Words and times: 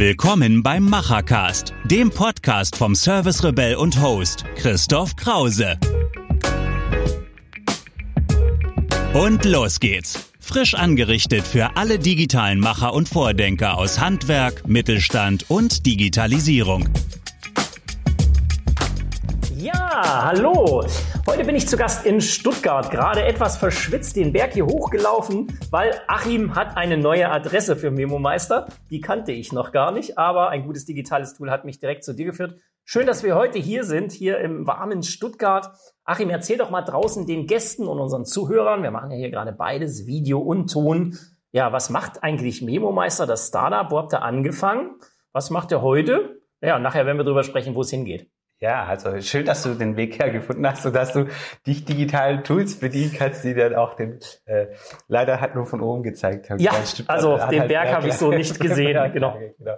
Willkommen 0.00 0.62
beim 0.62 0.86
Machercast, 0.88 1.74
dem 1.84 2.08
Podcast 2.08 2.74
vom 2.74 2.94
Service 2.94 3.44
Rebell 3.44 3.74
und 3.74 4.00
Host 4.00 4.46
Christoph 4.56 5.14
Krause. 5.14 5.78
Und 9.12 9.44
los 9.44 9.78
geht's. 9.78 10.30
Frisch 10.40 10.72
angerichtet 10.72 11.46
für 11.46 11.76
alle 11.76 11.98
digitalen 11.98 12.60
Macher 12.60 12.94
und 12.94 13.10
Vordenker 13.10 13.76
aus 13.76 14.00
Handwerk, 14.00 14.66
Mittelstand 14.66 15.44
und 15.50 15.84
Digitalisierung. 15.84 16.88
Hallo. 20.02 20.82
Heute 21.26 21.44
bin 21.44 21.54
ich 21.54 21.68
zu 21.68 21.76
Gast 21.76 22.06
in 22.06 22.22
Stuttgart, 22.22 22.90
gerade 22.90 23.22
etwas 23.22 23.58
verschwitzt 23.58 24.16
den 24.16 24.32
Berg 24.32 24.54
hier 24.54 24.64
hochgelaufen, 24.64 25.58
weil 25.70 25.92
Achim 26.06 26.54
hat 26.54 26.78
eine 26.78 26.96
neue 26.96 27.30
Adresse 27.30 27.76
für 27.76 27.90
MemoMeister. 27.90 28.68
Die 28.88 29.02
kannte 29.02 29.32
ich 29.32 29.52
noch 29.52 29.72
gar 29.72 29.92
nicht, 29.92 30.16
aber 30.16 30.48
ein 30.48 30.64
gutes 30.64 30.86
digitales 30.86 31.34
Tool 31.34 31.50
hat 31.50 31.66
mich 31.66 31.80
direkt 31.80 32.02
zu 32.02 32.14
dir 32.14 32.24
geführt. 32.24 32.58
Schön, 32.82 33.06
dass 33.06 33.22
wir 33.24 33.34
heute 33.34 33.58
hier 33.58 33.84
sind, 33.84 34.10
hier 34.10 34.38
im 34.38 34.66
warmen 34.66 35.02
Stuttgart. 35.02 35.68
Achim, 36.04 36.30
erzähl 36.30 36.56
doch 36.56 36.70
mal 36.70 36.80
draußen 36.80 37.26
den 37.26 37.46
Gästen 37.46 37.86
und 37.86 37.98
unseren 37.98 38.24
Zuhörern, 38.24 38.82
wir 38.82 38.92
machen 38.92 39.10
ja 39.10 39.18
hier 39.18 39.30
gerade 39.30 39.52
beides, 39.52 40.06
Video 40.06 40.38
und 40.38 40.72
Ton. 40.72 41.18
Ja, 41.52 41.74
was 41.74 41.90
macht 41.90 42.22
eigentlich 42.22 42.62
MemoMeister, 42.62 43.26
das 43.26 43.48
Startup? 43.48 43.90
Wo 43.90 43.98
habt 43.98 44.14
ihr 44.14 44.22
angefangen? 44.22 44.92
Was 45.32 45.50
macht 45.50 45.70
ihr 45.72 45.82
heute? 45.82 46.40
Ja, 46.62 46.78
nachher 46.78 47.04
werden 47.04 47.18
wir 47.18 47.24
darüber 47.24 47.44
sprechen, 47.44 47.74
wo 47.74 47.82
es 47.82 47.90
hingeht. 47.90 48.30
Ja, 48.60 48.84
also 48.84 49.18
schön, 49.22 49.46
dass 49.46 49.62
du 49.62 49.74
den 49.74 49.96
Weg 49.96 50.18
hergefunden 50.18 50.66
hast 50.66 50.84
und 50.84 50.94
dass 50.94 51.14
du 51.14 51.28
dich 51.66 51.86
digitalen 51.86 52.44
Tools 52.44 52.78
bedienen 52.78 53.14
kannst, 53.16 53.42
die 53.42 53.54
dann 53.54 53.74
auch 53.74 53.94
den 53.94 54.18
äh, 54.44 54.66
leider 55.08 55.40
hat 55.40 55.54
nur 55.54 55.64
von 55.64 55.80
oben 55.80 56.02
gezeigt 56.02 56.50
haben. 56.50 56.58
Ja, 56.58 56.72
also 57.06 57.38
den 57.50 57.60
halt 57.60 57.68
Berg 57.68 57.92
habe 57.92 58.08
ich 58.08 58.14
so 58.14 58.30
nicht 58.30 58.60
gesehen. 58.60 58.98
genau. 59.14 59.38
genau. 59.56 59.76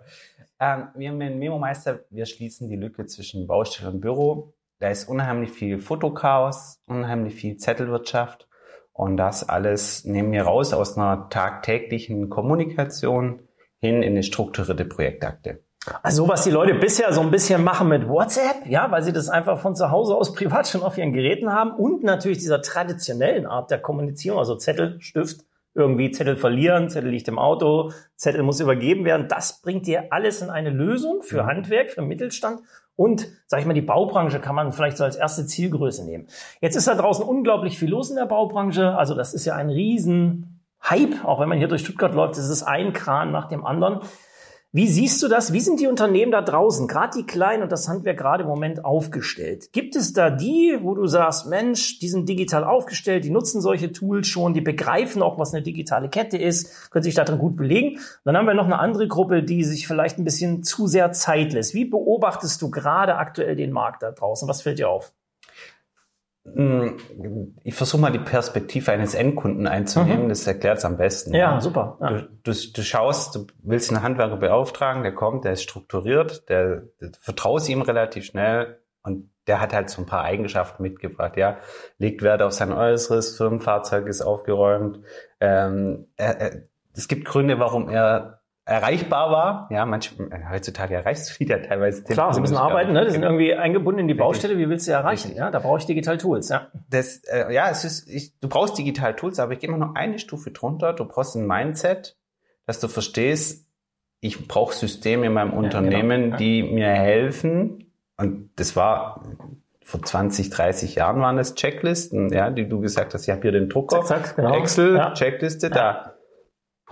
Ähm, 0.59 0.89
wir 0.97 1.11
haben 1.11 1.21
den 1.21 1.39
Memo 1.39 1.59
Meister, 1.61 2.01
wir 2.11 2.27
schließen 2.27 2.69
die 2.69 2.77
Lücke 2.77 3.07
zwischen 3.07 3.47
Baustelle 3.47 3.91
und 3.91 4.01
Büro. 4.01 4.53
Da 4.81 4.89
ist 4.89 5.09
unheimlich 5.09 5.53
viel 5.53 5.79
Fotochaos, 5.79 6.83
unheimlich 6.87 7.37
viel 7.37 7.57
Zettelwirtschaft 7.57 8.49
und 8.93 9.17
das 9.17 9.49
alles 9.49 10.05
nehmen 10.05 10.33
wir 10.33 10.43
raus 10.43 10.75
aus 10.75 10.99
einer 10.99 11.29
tagtäglichen 11.31 12.29
Kommunikation 12.29 13.49
hin 13.79 14.03
in 14.03 14.13
eine 14.13 14.23
strukturierte 14.23 14.85
Projektakte. 14.85 15.61
Also 16.03 16.29
was 16.29 16.45
die 16.45 16.51
Leute 16.51 16.75
bisher 16.75 17.13
so 17.13 17.21
ein 17.21 17.31
bisschen 17.31 17.65
machen 17.65 17.89
mit 17.89 18.09
WhatsApp, 18.09 18.67
ja, 18.67 18.91
weil 18.91 19.03
sie 19.03 19.13
das 19.13 19.29
einfach 19.29 19.59
von 19.59 19.75
zu 19.75 19.91
Hause 19.91 20.15
aus 20.15 20.33
privat 20.35 20.69
schon 20.69 20.83
auf 20.83 20.97
ihren 20.97 21.13
Geräten 21.13 21.53
haben 21.53 21.73
und 21.73 22.05
natürlich 22.05 22.39
dieser 22.39 22.63
traditionellen 22.63 23.47
Art 23.47 23.71
der 23.71 23.81
Kommunizierung, 23.81 24.39
also 24.39 24.55
Zettel, 24.55 25.01
Stift, 25.01 25.45
irgendwie 25.75 26.11
Zettel 26.11 26.37
verlieren, 26.37 26.91
Zettel 26.91 27.11
liegt 27.11 27.29
im 27.29 27.39
Auto, 27.39 27.93
Zettel 28.15 28.43
muss 28.43 28.61
übergeben 28.61 29.05
werden. 29.05 29.27
Das 29.29 29.61
bringt 29.63 29.87
dir 29.87 30.13
alles 30.13 30.43
in 30.43 30.51
eine 30.51 30.71
Lösung 30.71 31.23
für 31.23 31.43
mhm. 31.43 31.47
Handwerk, 31.47 31.91
für 31.91 32.03
Mittelstand 32.03 32.61
und, 32.95 33.27
sag 33.47 33.61
ich 33.61 33.67
mal, 33.67 33.73
die 33.73 33.81
Baubranche 33.81 34.39
kann 34.39 34.55
man 34.55 34.73
vielleicht 34.73 34.99
so 34.99 35.05
als 35.05 35.17
erste 35.17 35.47
Zielgröße 35.47 36.05
nehmen. 36.05 36.29
Jetzt 36.61 36.77
ist 36.77 36.87
da 36.87 36.95
draußen 36.95 37.25
unglaublich 37.25 37.79
viel 37.79 37.89
los 37.89 38.11
in 38.11 38.17
der 38.17 38.27
Baubranche. 38.27 38.97
Also 38.97 39.15
das 39.15 39.35
ist 39.35 39.45
ja 39.47 39.57
ein 39.57 39.71
riesen 39.71 40.61
Hype, 40.85 41.25
auch 41.25 41.41
wenn 41.41 41.49
man 41.49 41.59
hier 41.59 41.69
durch 41.69 41.83
Stuttgart 41.83 42.15
läuft, 42.15 42.37
ist 42.37 42.63
ein 42.63 42.93
Kran 42.93 43.33
nach 43.33 43.49
dem 43.49 43.65
anderen. 43.65 44.01
Wie 44.75 44.89
siehst 44.89 45.23
du 45.23 45.29
das? 45.29 45.53
Wie 45.53 45.61
sind 45.61 45.81
die 45.81 45.87
Unternehmen 45.87 46.33
da 46.33 46.41
draußen, 46.41 46.89
gerade 46.89 47.19
die 47.19 47.27
Kleinen 47.27 47.63
und 47.63 47.71
das 47.71 47.91
Handwerk 47.91 48.17
gerade 48.17 48.45
im 48.45 48.49
Moment 48.49 48.87
aufgestellt? 48.87 49.71
Gibt 49.75 49.97
es 49.97 50.15
da 50.15 50.31
die, 50.31 50.79
wo 50.81 50.95
du 50.95 51.07
sagst, 51.07 51.47
Mensch, 51.47 51.99
die 51.99 52.09
sind 52.09 52.27
digital 52.27 52.65
aufgestellt, 52.65 53.25
die 53.25 53.31
nutzen 53.31 53.61
solche 53.61 53.93
Tools 53.93 54.29
schon, 54.29 54.55
die 54.55 54.63
begreifen 54.63 55.21
auch, 55.21 55.39
was 55.39 55.53
eine 55.53 55.63
digitale 55.63 56.09
Kette 56.09 56.39
ist, 56.39 56.91
können 56.91 57.03
sich 57.03 57.15
darin 57.15 57.37
gut 57.37 57.55
belegen? 57.55 57.99
dann 58.25 58.35
haben 58.35 58.47
wir 58.47 58.55
noch 58.55 58.65
eine 58.65 58.79
andere 58.79 59.09
Gruppe, 59.09 59.43
die 59.43 59.63
sich 59.63 59.87
vielleicht 59.87 60.17
ein 60.17 60.25
bisschen 60.25 60.63
zu 60.63 60.87
sehr 60.87 61.13
Zeit 61.13 61.53
lässt. 61.53 61.75
Wie 61.75 61.85
beobachtest 61.85 62.63
du 62.63 62.71
gerade 62.71 63.17
aktuell 63.17 63.57
den 63.57 63.73
Markt 63.73 64.03
da 64.03 64.11
draußen? 64.11 64.49
Was 64.49 64.63
fällt 64.63 64.79
dir 64.79 64.89
auf? 64.89 65.13
Hm, 66.45 66.97
ich 67.63 67.75
versuche 67.75 68.01
mal 68.01 68.11
die 68.11 68.19
Perspektive 68.19 68.91
eines 68.91 69.15
Endkunden 69.15 69.69
einzunehmen, 69.69 70.25
mhm. 70.25 70.29
das 70.29 70.47
erklärt 70.47 70.79
es 70.79 70.85
am 70.85 70.97
besten. 70.97 71.35
Ja, 71.35 71.53
ja. 71.53 71.61
super. 71.61 71.99
Ja. 72.01 72.11
Du, 72.11 72.29
du, 72.43 72.53
du, 72.53 72.83
schaust, 72.83 73.37
du 73.37 73.47
willst 73.63 73.91
einen 73.91 74.03
Handwerker 74.03 74.37
beauftragen, 74.37 75.05
der 75.05 75.15
kommt, 75.15 75.45
der 75.45 75.53
ist 75.53 75.63
strukturiert, 75.63 76.49
der, 76.49 76.83
der 77.01 77.13
vertraust 77.21 77.69
ihm 77.69 77.83
relativ 77.83 78.25
schnell 78.25 78.81
und 79.05 79.31
der 79.47 79.61
hat 79.61 79.73
halt 79.73 79.89
so 79.91 80.03
ein 80.03 80.07
paar 80.07 80.23
Eigenschaften 80.23 80.83
mitgebracht, 80.83 81.37
ja. 81.37 81.59
Legt 81.99 82.23
Wert 82.23 82.43
auf 82.43 82.53
sein 82.53 82.73
Äußeres, 82.73 83.37
Firmenfahrzeug 83.37 84.07
ist 84.09 84.23
aufgeräumt. 84.23 85.01
Ähm, 85.41 86.09
er, 86.17 86.41
er, 86.41 86.63
es 86.95 87.09
gibt 87.09 87.25
Gründe, 87.25 87.59
warum 87.59 87.89
er 87.89 88.42
erreichbar 88.65 89.31
war. 89.31 89.69
Ja, 89.71 89.85
manchmal, 89.87 90.51
heutzutage 90.51 90.95
erreichst 90.95 91.31
du 91.31 91.41
wieder 91.41 91.63
teilweise. 91.63 92.05
Klar, 92.05 92.33
sie 92.33 92.41
müssen 92.41 92.57
arbeiten, 92.57 92.93
ne? 92.93 93.05
Die 93.05 93.11
sind 93.11 93.23
irgendwie 93.23 93.55
eingebunden 93.55 94.01
in 94.01 94.09
die 94.09 94.15
Baustelle. 94.15 94.57
Wie 94.57 94.69
willst 94.69 94.87
du 94.87 94.93
erreichen? 94.93 95.35
Ja, 95.35 95.51
da 95.51 95.59
brauche 95.59 95.79
ich 95.79 95.87
Digital 95.87 96.19
Tools, 96.19 96.49
ja. 96.49 96.69
Das, 96.89 97.23
äh, 97.25 97.53
ja, 97.53 97.69
es 97.71 97.85
ist, 97.85 98.09
ich, 98.09 98.39
du 98.41 98.49
brauchst 98.49 98.79
Digital 98.79 99.17
Tools, 99.17 99.41
aber 99.41 99.53
ich 99.53 99.59
gehe 99.59 99.71
mal 99.71 99.79
noch 99.79 99.95
eine 99.95 100.19
Stufe 100.19 100.53
drunter. 100.53 100.93
Du 100.93 101.05
brauchst 101.05 101.35
ein 101.35 101.47
Mindset, 101.47 102.17
dass 102.67 102.79
du 102.79 102.89
verstehst, 102.89 103.67
ich 104.21 104.47
brauche 104.47 104.75
Systeme 104.75 105.27
in 105.27 105.33
meinem 105.33 105.51
ja, 105.53 105.59
Unternehmen, 105.59 106.23
genau. 106.23 106.33
ja. 106.35 106.37
die 106.37 106.63
mir 106.63 106.89
helfen. 106.89 107.93
Und 108.17 108.51
das 108.57 108.77
war 108.77 109.25
vor 109.83 110.03
20, 110.03 110.51
30 110.51 110.95
Jahren 110.95 111.21
waren 111.21 111.37
das 111.37 111.57
Checklisten, 111.57 112.33
ja, 112.33 112.51
die 112.51 112.69
du 112.69 112.81
gesagt 112.81 113.15
hast, 113.15 113.25
ich 113.25 113.31
habe 113.31 113.43
hier 113.43 113.51
den 113.51 113.69
Drucker, 113.69 114.03
zack, 114.03 114.29
zack, 114.29 114.37
genau. 114.37 114.55
Excel, 114.55 114.97
ja. 114.97 115.13
Checkliste, 115.13 115.71
da 115.71 116.12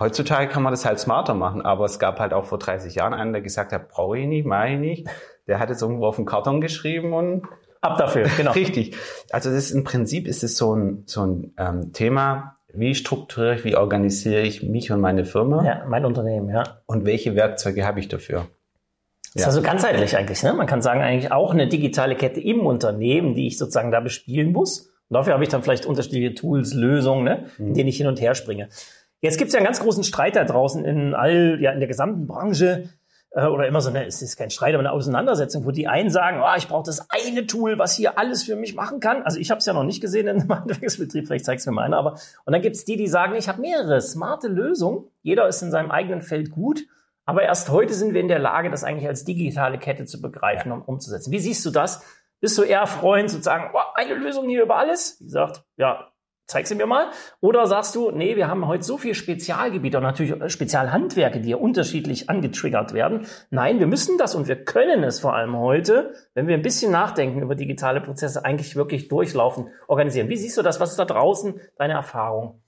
Heutzutage 0.01 0.47
kann 0.47 0.63
man 0.63 0.73
das 0.73 0.83
halt 0.83 0.97
smarter 0.97 1.35
machen, 1.35 1.61
aber 1.61 1.85
es 1.85 1.99
gab 1.99 2.19
halt 2.19 2.33
auch 2.33 2.45
vor 2.45 2.57
30 2.57 2.95
Jahren 2.95 3.13
einen, 3.13 3.33
der 3.33 3.43
gesagt 3.43 3.71
hat, 3.71 3.87
brauche 3.89 4.17
ich 4.17 4.25
nicht, 4.25 4.47
mache 4.47 4.69
ich 4.69 4.79
nicht. 4.79 5.07
Der 5.45 5.59
hat 5.59 5.69
jetzt 5.69 5.83
irgendwo 5.83 6.07
auf 6.07 6.15
den 6.15 6.25
Karton 6.25 6.59
geschrieben 6.59 7.13
und 7.13 7.43
ab 7.81 7.99
dafür, 7.99 8.27
genau. 8.35 8.51
Richtig. 8.55 8.97
Also 9.29 9.51
das 9.51 9.65
ist, 9.65 9.71
im 9.71 9.83
Prinzip 9.83 10.25
ist 10.25 10.43
es 10.43 10.57
so 10.57 10.75
ein, 10.75 11.03
so 11.05 11.21
ein 11.21 11.53
ähm, 11.59 11.93
Thema, 11.93 12.57
wie 12.73 12.95
strukturiere 12.95 13.53
ich, 13.53 13.63
wie 13.63 13.75
organisiere 13.75 14.41
ich 14.41 14.63
mich 14.63 14.91
und 14.91 15.01
meine 15.01 15.23
Firma? 15.23 15.63
Ja, 15.63 15.85
mein 15.87 16.03
Unternehmen, 16.03 16.49
ja. 16.49 16.63
Und 16.87 17.05
welche 17.05 17.35
Werkzeuge 17.35 17.85
habe 17.85 17.99
ich 17.99 18.07
dafür? 18.07 18.47
Das 19.35 19.43
ist 19.43 19.47
also 19.49 19.61
ganzheitlich 19.61 20.17
eigentlich. 20.17 20.41
Ne? 20.41 20.53
Man 20.53 20.65
kann 20.65 20.81
sagen, 20.81 21.01
eigentlich 21.01 21.31
auch 21.31 21.53
eine 21.53 21.67
digitale 21.67 22.15
Kette 22.15 22.41
im 22.41 22.65
Unternehmen, 22.65 23.35
die 23.35 23.45
ich 23.45 23.59
sozusagen 23.59 23.91
da 23.91 23.99
bespielen 23.99 24.51
muss. 24.51 24.91
Und 25.09 25.15
dafür 25.15 25.33
habe 25.33 25.43
ich 25.43 25.49
dann 25.49 25.61
vielleicht 25.61 25.85
unterschiedliche 25.85 26.33
Tools, 26.33 26.73
Lösungen, 26.73 27.23
ne? 27.23 27.45
in 27.59 27.69
mhm. 27.69 27.73
denen 27.75 27.89
ich 27.89 27.97
hin 27.97 28.07
und 28.07 28.19
her 28.19 28.33
springe. 28.33 28.69
Jetzt 29.21 29.37
gibt 29.37 29.49
es 29.49 29.53
ja 29.53 29.59
einen 29.59 29.65
ganz 29.65 29.79
großen 29.79 30.03
Streit 30.03 30.35
da 30.35 30.43
draußen 30.43 30.83
in 30.83 31.13
all, 31.13 31.59
ja, 31.61 31.71
in 31.71 31.79
der 31.79 31.87
gesamten 31.87 32.27
Branche 32.27 32.89
äh, 33.31 33.45
oder 33.45 33.67
immer 33.67 33.79
so 33.79 33.89
eine, 33.89 34.05
es 34.05 34.21
ist 34.21 34.35
kein 34.35 34.49
Streit, 34.49 34.73
aber 34.73 34.81
eine 34.81 34.91
Auseinandersetzung, 34.91 35.65
wo 35.65 35.71
die 35.71 35.87
einen 35.87 36.09
sagen, 36.09 36.41
oh, 36.43 36.57
ich 36.57 36.67
brauche 36.67 36.85
das 36.85 37.07
eine 37.09 37.45
Tool, 37.45 37.77
was 37.79 37.95
hier 37.95 38.17
alles 38.17 38.43
für 38.43 38.55
mich 38.55 38.75
machen 38.75 38.99
kann. 38.99 39.23
Also 39.23 39.39
ich 39.39 39.51
habe 39.51 39.59
es 39.59 39.65
ja 39.65 39.73
noch 39.73 39.83
nicht 39.83 40.01
gesehen 40.01 40.27
in 40.27 40.47
meinem 40.47 40.59
Handwerksbetrieb, 40.61 41.27
vielleicht 41.27 41.45
zeig's 41.45 41.65
mir 41.65 41.71
mal 41.71 41.83
einer, 41.83 41.97
aber 41.97 42.13
und 42.45 42.53
dann 42.53 42.61
gibt's 42.61 42.83
die, 42.83 42.97
die 42.97 43.07
sagen, 43.07 43.35
ich 43.35 43.47
habe 43.47 43.61
mehrere 43.61 44.01
smarte 44.01 44.47
Lösungen. 44.47 45.05
Jeder 45.21 45.47
ist 45.47 45.61
in 45.61 45.71
seinem 45.71 45.91
eigenen 45.91 46.21
Feld 46.21 46.51
gut, 46.51 46.81
aber 47.25 47.43
erst 47.43 47.69
heute 47.69 47.93
sind 47.93 48.13
wir 48.13 48.21
in 48.21 48.27
der 48.27 48.39
Lage, 48.39 48.69
das 48.69 48.83
eigentlich 48.83 49.07
als 49.07 49.23
digitale 49.23 49.77
Kette 49.77 50.05
zu 50.05 50.21
begreifen 50.21 50.71
und 50.71 50.81
umzusetzen. 50.81 51.31
Wie 51.31 51.39
siehst 51.39 51.65
du 51.65 51.69
das? 51.69 52.03
Bist 52.39 52.57
du 52.57 52.63
eher 52.63 52.87
Freund 52.87 53.29
sozusagen, 53.29 53.69
oh, 53.73 53.79
eine 53.93 54.15
Lösung 54.15 54.49
hier 54.49 54.63
über 54.63 54.77
alles? 54.77 55.17
Wie 55.19 55.25
gesagt, 55.25 55.63
ja, 55.77 56.10
zeig 56.47 56.67
sie 56.67 56.75
mir 56.75 56.85
mal. 56.85 57.11
Oder 57.39 57.65
sagst 57.65 57.95
du, 57.95 58.11
nee, 58.11 58.35
wir 58.35 58.47
haben 58.47 58.67
heute 58.67 58.83
so 58.83 58.97
viele 58.97 59.15
Spezialgebiete 59.15 59.97
und 59.97 60.03
natürlich 60.03 60.51
Spezialhandwerke, 60.51 61.39
die 61.39 61.49
ja 61.49 61.57
unterschiedlich 61.57 62.29
angetriggert 62.29 62.93
werden. 62.93 63.25
Nein, 63.49 63.79
wir 63.79 63.87
müssen 63.87 64.17
das 64.17 64.35
und 64.35 64.47
wir 64.47 64.63
können 64.63 65.03
es 65.03 65.19
vor 65.19 65.33
allem 65.33 65.57
heute, 65.57 66.13
wenn 66.33 66.47
wir 66.47 66.55
ein 66.55 66.61
bisschen 66.61 66.91
nachdenken 66.91 67.41
über 67.41 67.55
digitale 67.55 68.01
Prozesse, 68.01 68.43
eigentlich 68.45 68.75
wirklich 68.75 69.07
durchlaufen, 69.07 69.69
organisieren. 69.87 70.29
Wie 70.29 70.37
siehst 70.37 70.57
du 70.57 70.61
das? 70.61 70.79
Was 70.79 70.91
ist 70.91 70.99
da 70.99 71.05
draußen 71.05 71.59
deine 71.77 71.93
Erfahrung? 71.93 72.61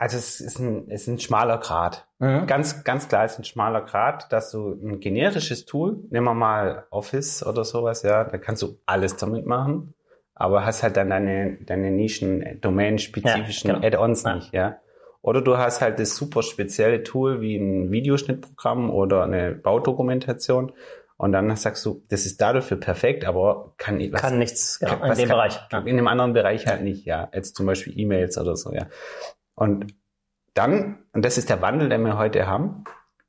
Also 0.00 0.16
es 0.16 0.40
ist 0.40 0.60
ein, 0.60 0.88
es 0.90 1.02
ist 1.02 1.08
ein 1.08 1.18
schmaler 1.18 1.58
Grad. 1.58 2.06
Mhm. 2.20 2.46
Ganz, 2.46 2.84
ganz 2.84 3.08
klar 3.08 3.24
ist 3.24 3.38
ein 3.38 3.44
schmaler 3.44 3.82
Grad, 3.82 4.32
dass 4.32 4.52
du 4.52 4.70
ein 4.70 5.00
generisches 5.00 5.64
Tool, 5.64 6.04
nehmen 6.10 6.26
wir 6.26 6.34
mal 6.34 6.86
Office 6.90 7.44
oder 7.44 7.64
sowas, 7.64 8.02
ja, 8.02 8.22
da 8.22 8.38
kannst 8.38 8.62
du 8.62 8.78
alles 8.86 9.16
damit 9.16 9.44
machen 9.46 9.94
aber 10.38 10.64
hast 10.64 10.82
halt 10.82 10.96
dann 10.96 11.10
deine, 11.10 11.58
deine 11.66 11.90
Nischen, 11.90 12.60
domänenspezifischen 12.60 13.68
ja, 13.68 13.76
genau. 13.76 13.86
Add-ons 13.86 14.24
nicht, 14.24 14.52
ja. 14.52 14.78
Oder 15.20 15.42
du 15.42 15.58
hast 15.58 15.80
halt 15.80 15.98
das 15.98 16.16
super 16.16 16.42
spezielle 16.42 17.02
Tool 17.02 17.40
wie 17.40 17.56
ein 17.56 17.90
Videoschnittprogramm 17.90 18.90
oder 18.90 19.24
eine 19.24 19.52
Baudokumentation 19.52 20.72
und 21.18 21.32
dann 21.32 21.54
sagst 21.56 21.84
du, 21.84 22.04
das 22.08 22.24
ist 22.26 22.40
dafür 22.40 22.78
perfekt, 22.78 23.24
aber 23.24 23.74
kann, 23.76 24.00
was, 24.12 24.22
kann 24.22 24.38
nichts 24.38 24.78
genau, 24.78 24.92
in 24.92 25.14
dem 25.14 25.28
kann, 25.28 25.28
Bereich. 25.28 25.58
Ja. 25.72 25.78
In 25.80 25.88
einem 25.88 26.06
anderen 26.06 26.32
Bereich 26.32 26.68
halt 26.68 26.82
nicht, 26.82 27.04
ja. 27.04 27.28
Jetzt 27.34 27.56
zum 27.56 27.66
Beispiel 27.66 27.98
E-Mails 27.98 28.38
oder 28.38 28.54
so, 28.54 28.72
ja. 28.72 28.86
Und 29.56 29.92
dann, 30.54 31.00
und 31.12 31.24
das 31.24 31.36
ist 31.36 31.50
der 31.50 31.60
Wandel, 31.60 31.88
den 31.88 32.02
wir 32.02 32.16
heute 32.16 32.46
haben, 32.46 32.84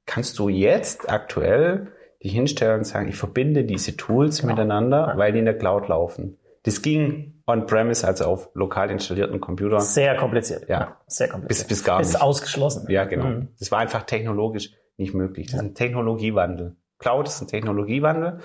kannst 0.06 0.38
du 0.38 0.50
jetzt 0.50 1.10
aktuell 1.10 1.88
dich 2.24 2.34
hinstellen 2.34 2.80
und 2.80 2.84
sagen, 2.84 3.08
ich 3.08 3.16
verbinde 3.16 3.64
diese 3.64 3.98
Tools 3.98 4.42
genau. 4.42 4.54
miteinander, 4.54 5.08
ja. 5.08 5.18
weil 5.18 5.34
die 5.34 5.40
in 5.40 5.46
der 5.46 5.58
Cloud 5.58 5.88
laufen. 5.88 6.38
Das 6.69 6.81
ging 6.81 7.42
on-premise, 7.48 8.06
also 8.06 8.25
auf 8.25 8.50
lokal 8.54 8.92
installierten 8.92 9.39
Computern. 9.39 9.81
Sehr 9.81 10.16
kompliziert. 10.16 10.69
Ja. 10.69 10.98
Sehr 11.07 11.27
kompliziert. 11.27 11.68
Bis, 11.68 11.77
bis 11.77 11.83
gar 11.83 12.00
nicht. 12.00 12.10
Ist 12.10 12.21
ausgeschlossen. 12.21 12.89
Ja, 12.89 13.06
genau. 13.06 13.25
Mhm. 13.25 13.48
Das 13.60 13.71
war 13.71 13.80
einfach 13.80 14.04
technologisch 14.04 14.71
nicht 14.98 15.13
möglich. 15.13 15.48
Das 15.48 15.56
ist 15.56 15.62
ein 15.62 15.75
Technologiewandel. 15.75 16.75
Cloud 17.00 17.27
ist 17.27 17.42
ein 17.42 17.48
Technologiewandel 17.48 18.39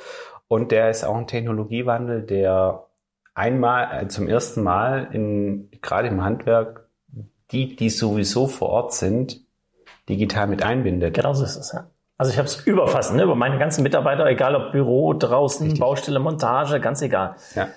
und 0.48 0.70
der 0.70 0.90
ist 0.90 1.04
auch 1.04 1.16
ein 1.16 1.26
Technologiewandel, 1.26 2.22
der 2.22 2.86
einmal 3.34 4.04
äh, 4.04 4.08
zum 4.08 4.28
ersten 4.28 4.62
Mal 4.62 5.08
in 5.12 5.70
gerade 5.82 6.08
im 6.08 6.22
Handwerk 6.22 6.88
die, 7.50 7.76
die 7.76 7.90
sowieso 7.90 8.46
vor 8.46 8.70
Ort 8.70 8.94
sind, 8.94 9.40
digital 10.08 10.46
mit 10.46 10.62
einbindet. 10.62 11.14
Genau 11.14 11.34
so 11.34 11.44
ist 11.44 11.56
es, 11.56 11.72
ja. 11.72 11.90
Also 12.16 12.30
ich 12.30 12.38
habe 12.38 12.46
es 12.46 12.64
überfassend, 12.64 13.16
ne? 13.16 13.24
über 13.24 13.34
meine 13.34 13.58
ganzen 13.58 13.82
Mitarbeiter, 13.82 14.26
egal 14.26 14.54
ob 14.54 14.72
Büro, 14.72 15.14
draußen, 15.14 15.64
Richtig. 15.64 15.80
Baustelle, 15.80 16.20
Montage, 16.20 16.80
ganz 16.80 17.02
egal. 17.02 17.34
Ja. 17.54 17.68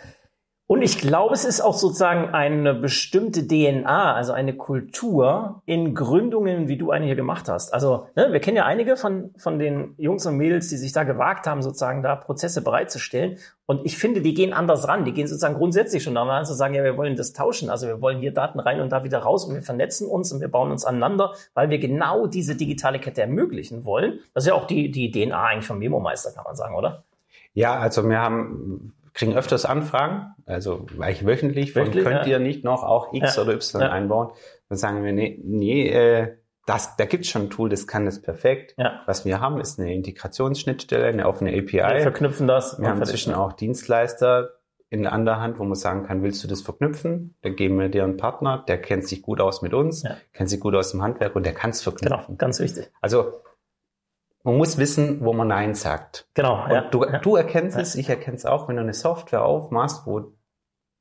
Und 0.70 0.82
ich 0.82 0.98
glaube, 1.00 1.34
es 1.34 1.46
ist 1.46 1.62
auch 1.62 1.76
sozusagen 1.76 2.34
eine 2.34 2.74
bestimmte 2.74 3.48
DNA, 3.48 4.14
also 4.14 4.34
eine 4.34 4.54
Kultur 4.54 5.62
in 5.66 5.96
Gründungen, 5.96 6.68
wie 6.68 6.76
du 6.76 6.92
eine 6.92 7.06
hier 7.06 7.16
gemacht 7.16 7.48
hast. 7.48 7.74
Also 7.74 8.08
ne, 8.18 8.34
wir 8.34 8.42
kennen 8.42 8.58
ja 8.58 8.66
einige 8.66 8.98
von, 8.98 9.34
von 9.38 9.60
den 9.60 9.96
Jungs 9.98 10.26
und 10.26 10.36
Mädels, 10.36 10.68
die 10.68 10.76
sich 10.76 10.92
da 10.92 11.06
gewagt 11.06 11.48
haben, 11.48 11.62
sozusagen 11.62 12.04
da 12.04 12.18
Prozesse 12.18 12.62
bereitzustellen. 12.62 13.38
Und 13.66 13.86
ich 13.86 13.98
finde, 13.98 14.20
die 14.20 14.34
gehen 14.34 14.52
anders 14.52 14.90
ran. 14.90 15.06
Die 15.06 15.14
gehen 15.14 15.28
sozusagen 15.28 15.56
grundsätzlich 15.56 16.04
schon 16.04 16.16
daran 16.16 16.44
zu 16.44 16.54
sagen, 16.54 16.74
ja, 16.74 16.84
wir 16.84 16.98
wollen 16.98 17.16
das 17.16 17.32
tauschen. 17.32 17.70
Also 17.70 17.88
wir 17.88 18.02
wollen 18.02 18.20
hier 18.20 18.34
Daten 18.34 18.60
rein 18.60 18.82
und 18.82 18.92
da 18.92 19.06
wieder 19.06 19.20
raus 19.20 19.46
und 19.46 19.56
wir 19.56 19.62
vernetzen 19.62 20.06
uns 20.06 20.34
und 20.34 20.42
wir 20.42 20.50
bauen 20.50 20.70
uns 20.72 20.84
aneinander, 20.84 21.34
weil 21.54 21.70
wir 21.70 21.80
genau 21.80 22.28
diese 22.28 22.56
digitale 22.56 23.00
Kette 23.00 23.22
ermöglichen 23.22 23.86
wollen. 23.86 24.20
Das 24.34 24.44
ist 24.44 24.50
ja 24.50 24.54
auch 24.54 24.68
die, 24.68 24.92
die 24.92 25.12
DNA 25.12 25.42
eigentlich 25.42 25.66
vom 25.66 25.80
Memo-Meister, 25.80 26.34
kann 26.34 26.44
man 26.44 26.58
sagen, 26.58 26.76
oder? 26.76 27.06
Ja, 27.54 27.80
also 27.80 28.08
wir 28.08 28.20
haben 28.20 28.94
kriegen 29.18 29.36
öfters 29.36 29.66
Anfragen, 29.66 30.36
also 30.46 30.86
eigentlich 31.00 31.26
wöchentlich, 31.26 31.74
von 31.74 31.90
könnt 31.92 32.06
ja. 32.06 32.26
ihr 32.26 32.40
nicht 32.40 32.64
noch 32.64 32.84
auch 32.84 33.14
X 33.14 33.36
ja. 33.36 33.42
oder 33.42 33.54
Y 33.54 33.82
ja. 33.82 33.90
einbauen? 33.90 34.30
Dann 34.70 34.78
sagen 34.78 35.04
wir, 35.04 35.12
nee, 35.12 35.40
nee 35.44 35.90
äh, 35.90 36.38
das, 36.68 36.96
da 36.98 37.06
gibt's 37.06 37.28
schon 37.30 37.44
ein 37.44 37.50
Tool, 37.50 37.70
das 37.70 37.88
kann 37.88 38.06
das 38.06 38.22
perfekt. 38.22 38.76
Ja. 38.78 39.02
Was 39.08 39.26
wir 39.26 39.42
haben, 39.42 39.60
ist 39.60 39.80
eine 39.80 39.92
Integrationsschnittstelle, 39.94 41.08
eine 41.08 41.26
offene 41.26 41.52
API. 41.52 41.74
Wir 41.74 42.00
verknüpfen 42.02 42.46
das. 42.46 42.80
Wir 42.80 42.90
haben 42.90 43.00
inzwischen 43.00 43.34
auch 43.34 43.54
Dienstleister 43.54 44.52
in 44.90 45.02
der 45.02 45.14
anderen 45.14 45.40
Hand, 45.40 45.60
wo 45.60 45.64
man 45.64 45.76
sagen 45.76 46.04
kann, 46.04 46.22
willst 46.22 46.44
du 46.44 46.48
das 46.48 46.62
verknüpfen? 46.62 47.36
Dann 47.42 47.56
geben 47.56 47.80
wir 47.80 47.90
dir 47.90 48.04
einen 48.04 48.18
Partner, 48.18 48.64
der 48.68 48.80
kennt 48.80 49.08
sich 49.08 49.24
gut 49.24 49.42
aus 49.42 49.64
mit 49.64 49.74
uns, 49.74 50.04
ja. 50.04 50.16
kennt 50.34 50.50
sich 50.50 50.60
gut 50.60 50.76
aus 50.76 50.92
dem 50.92 51.02
Handwerk 51.02 51.36
und 51.36 51.44
der 51.46 51.54
kann 51.54 51.72
es 51.72 51.82
verknüpfen. 51.82 52.26
Genau, 52.26 52.38
ganz 52.38 52.60
wichtig. 52.60 52.92
Also 53.02 53.42
man 54.48 54.56
muss 54.56 54.78
wissen, 54.78 55.26
wo 55.26 55.34
man 55.34 55.50
Nein 55.50 55.76
sagt. 55.76 56.26
Genau. 56.34 56.64
Und 56.64 56.72
ja. 56.72 56.82
du, 56.90 57.06
du 57.22 57.36
erkennst 57.36 57.78
es, 57.78 57.96
ich 57.96 58.08
erkenne 58.08 58.38
es 58.38 58.46
auch, 58.46 58.70
wenn 58.70 58.78
du 58.78 58.82
eine 58.82 58.94
Software 58.94 59.44
aufmachst, 59.44 60.08
wo 60.08 60.32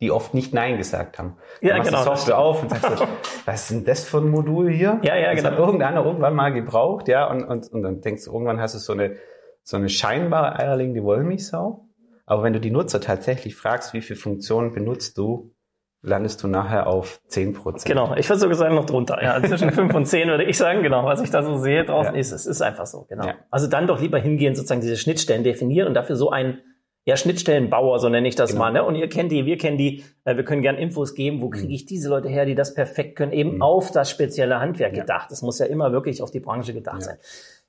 die 0.00 0.10
oft 0.10 0.34
nicht 0.34 0.52
Nein 0.52 0.78
gesagt 0.78 1.20
haben. 1.20 1.36
Du 1.60 1.68
ja, 1.68 1.78
genau. 1.78 1.98
Die 1.98 2.04
Software 2.04 2.38
auf 2.38 2.64
und 2.64 2.70
sagst, 2.70 3.06
was 3.46 3.62
ist 3.62 3.70
denn 3.70 3.84
das 3.84 4.02
für 4.02 4.18
ein 4.18 4.30
Modul 4.30 4.68
hier? 4.68 4.98
Ja, 5.04 5.14
ja, 5.14 5.30
das 5.30 5.44
genau. 5.44 5.50
hat 5.52 5.58
irgendeiner 5.60 6.04
irgendwann 6.04 6.34
mal 6.34 6.52
gebraucht, 6.52 7.06
ja, 7.06 7.30
und, 7.30 7.44
und, 7.44 7.68
und 7.68 7.82
dann 7.82 8.00
denkst 8.00 8.24
du, 8.24 8.32
irgendwann 8.32 8.60
hast 8.60 8.74
du 8.74 8.80
so 8.80 8.94
eine, 8.94 9.14
so 9.62 9.76
eine 9.76 9.90
scheinbare 9.90 10.58
eierlegende 10.58 11.04
Wollmilchsau. 11.04 11.86
Aber 12.26 12.42
wenn 12.42 12.52
du 12.52 12.58
die 12.58 12.72
Nutzer 12.72 13.00
tatsächlich 13.00 13.54
fragst, 13.54 13.94
wie 13.94 14.00
viele 14.00 14.18
Funktionen 14.18 14.72
benutzt 14.72 15.18
du, 15.18 15.54
landest 16.02 16.42
du 16.42 16.48
nachher 16.48 16.86
auf 16.86 17.20
10 17.28 17.52
Prozent. 17.52 17.86
Genau, 17.86 18.14
ich 18.16 18.28
würde 18.28 18.40
sogar 18.40 18.56
sagen 18.56 18.74
noch 18.74 18.86
drunter. 18.86 19.22
Ja, 19.22 19.32
also 19.32 19.48
zwischen 19.48 19.70
5 19.72 19.94
und 19.94 20.06
10 20.06 20.28
würde 20.28 20.44
ich 20.44 20.56
sagen, 20.56 20.82
genau, 20.82 21.04
was 21.04 21.20
ich 21.20 21.30
da 21.30 21.42
so 21.42 21.56
sehe 21.56 21.84
draußen 21.84 22.14
ja. 22.14 22.20
ist, 22.20 22.32
es 22.32 22.46
ist 22.46 22.62
einfach 22.62 22.86
so, 22.86 23.06
genau. 23.08 23.26
Ja. 23.26 23.34
Also 23.50 23.66
dann 23.66 23.86
doch 23.86 24.00
lieber 24.00 24.18
hingehen, 24.18 24.54
sozusagen 24.54 24.80
diese 24.80 24.96
Schnittstellen 24.96 25.44
definieren 25.44 25.88
und 25.88 25.94
dafür 25.94 26.16
so 26.16 26.30
ein 26.30 26.60
ja, 27.06 27.16
Schnittstellenbauer, 27.16 28.00
so 28.00 28.08
nenne 28.08 28.26
ich 28.26 28.34
das 28.34 28.50
genau. 28.50 28.64
mal. 28.64 28.72
Ne? 28.72 28.84
Und 28.84 28.96
ihr 28.96 29.08
kennt 29.08 29.30
die, 29.30 29.46
wir 29.46 29.56
kennen 29.58 29.78
die. 29.78 30.02
Äh, 30.24 30.36
wir 30.36 30.44
können 30.44 30.60
gern 30.60 30.76
Infos 30.76 31.14
geben. 31.14 31.40
Wo 31.40 31.50
kriege 31.50 31.68
mhm. 31.68 31.74
ich 31.74 31.86
diese 31.86 32.08
Leute 32.08 32.28
her, 32.28 32.46
die 32.46 32.56
das 32.56 32.74
perfekt 32.74 33.14
können? 33.14 33.30
Eben 33.30 33.56
mhm. 33.56 33.62
auf 33.62 33.92
das 33.92 34.10
spezielle 34.10 34.58
Handwerk 34.58 34.92
gedacht. 34.92 35.30
Es 35.30 35.40
muss 35.40 35.60
ja 35.60 35.66
immer 35.66 35.92
wirklich 35.92 36.20
auf 36.20 36.32
die 36.32 36.40
Branche 36.40 36.74
gedacht 36.74 37.02
sein. 37.04 37.16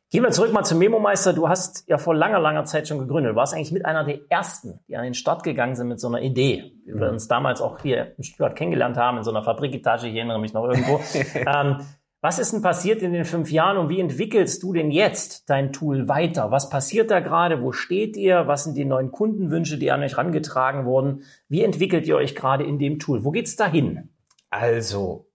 Gehen 0.09 0.23
wir 0.23 0.31
zurück 0.31 0.53
mal 0.53 0.63
zum 0.63 0.79
Memo-Meister. 0.79 1.33
Du 1.33 1.49
hast 1.49 1.83
ja 1.89 1.97
vor 1.97 2.15
langer, 2.15 2.39
langer 2.39 2.63
Zeit 2.63 2.87
schon 2.87 2.97
gegründet. 2.97 3.33
Du 3.33 3.35
warst 3.35 3.53
eigentlich 3.53 3.73
mit 3.73 3.85
einer 3.85 4.05
der 4.05 4.19
ersten, 4.29 4.79
die 4.87 4.95
an 4.95 5.03
den 5.03 5.13
Start 5.13 5.43
gegangen 5.43 5.75
sind 5.75 5.89
mit 5.89 5.99
so 5.99 6.07
einer 6.07 6.21
Idee. 6.21 6.71
Wie 6.85 6.93
wir 6.93 7.07
mhm. 7.07 7.13
uns 7.13 7.27
damals 7.27 7.59
auch 7.59 7.81
hier 7.81 8.13
in 8.17 8.23
Stuttgart 8.23 8.55
kennengelernt 8.55 8.95
haben, 8.95 9.17
in 9.17 9.25
so 9.25 9.31
einer 9.31 9.43
Fabriketage, 9.43 10.07
ich 10.07 10.15
erinnere 10.15 10.39
mich 10.39 10.53
noch 10.53 10.63
irgendwo. 10.63 11.01
ähm, 11.35 11.85
was 12.21 12.39
ist 12.39 12.53
denn 12.53 12.61
passiert 12.61 13.01
in 13.01 13.11
den 13.11 13.25
fünf 13.25 13.51
Jahren 13.51 13.77
und 13.77 13.89
wie 13.89 13.99
entwickelst 13.99 14.63
du 14.63 14.71
denn 14.71 14.91
jetzt 14.91 15.49
dein 15.49 15.73
Tool 15.73 16.07
weiter? 16.07 16.51
Was 16.51 16.69
passiert 16.69 17.11
da 17.11 17.19
gerade? 17.19 17.61
Wo 17.61 17.73
steht 17.73 18.15
ihr? 18.15 18.47
Was 18.47 18.63
sind 18.63 18.77
die 18.77 18.85
neuen 18.85 19.11
Kundenwünsche, 19.11 19.77
die 19.77 19.91
an 19.91 20.01
euch 20.01 20.13
herangetragen 20.13 20.85
wurden? 20.85 21.23
Wie 21.49 21.63
entwickelt 21.63 22.07
ihr 22.07 22.15
euch 22.15 22.33
gerade 22.33 22.63
in 22.63 22.79
dem 22.79 22.99
Tool? 22.99 23.25
Wo 23.25 23.31
geht's 23.31 23.57
dahin? 23.57 24.09
Also, 24.49 25.27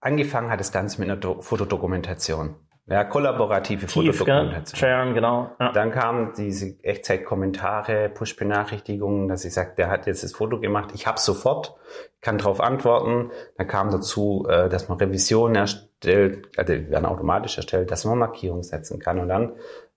angefangen 0.00 0.50
hat 0.50 0.60
das 0.60 0.70
Ganze 0.70 1.00
mit 1.00 1.10
einer 1.10 1.42
Fotodokumentation. 1.42 2.56
Ja, 2.90 3.04
kollaborative 3.04 3.86
Tief, 3.86 4.16
Fotodokumentation. 4.16 4.78
Sharen, 4.78 5.14
genau. 5.14 5.50
Ja. 5.60 5.72
Dann 5.72 5.90
kamen 5.90 6.32
diese 6.36 6.82
Echtzeit-Kommentare, 6.82 8.08
Push-Benachrichtigungen, 8.08 9.28
dass 9.28 9.44
ich 9.44 9.52
sage, 9.52 9.72
der 9.76 9.90
hat 9.90 10.06
jetzt 10.06 10.24
das 10.24 10.32
Foto 10.32 10.58
gemacht, 10.58 10.90
ich 10.94 11.06
habe 11.06 11.20
sofort, 11.20 11.74
kann 12.22 12.38
darauf 12.38 12.60
antworten. 12.60 13.30
Dann 13.58 13.66
kam 13.66 13.90
dazu, 13.90 14.46
äh, 14.48 14.70
dass 14.70 14.88
man 14.88 14.96
Revisionen 14.96 15.56
erstellt, 15.56 16.48
also 16.56 16.72
die 16.72 16.88
werden 16.90 17.04
automatisch 17.04 17.58
erstellt, 17.58 17.90
dass 17.90 18.06
man 18.06 18.18
Markierungen 18.18 18.62
setzen 18.62 18.98
kann. 19.00 19.18
Und 19.18 19.28
dann 19.28 19.52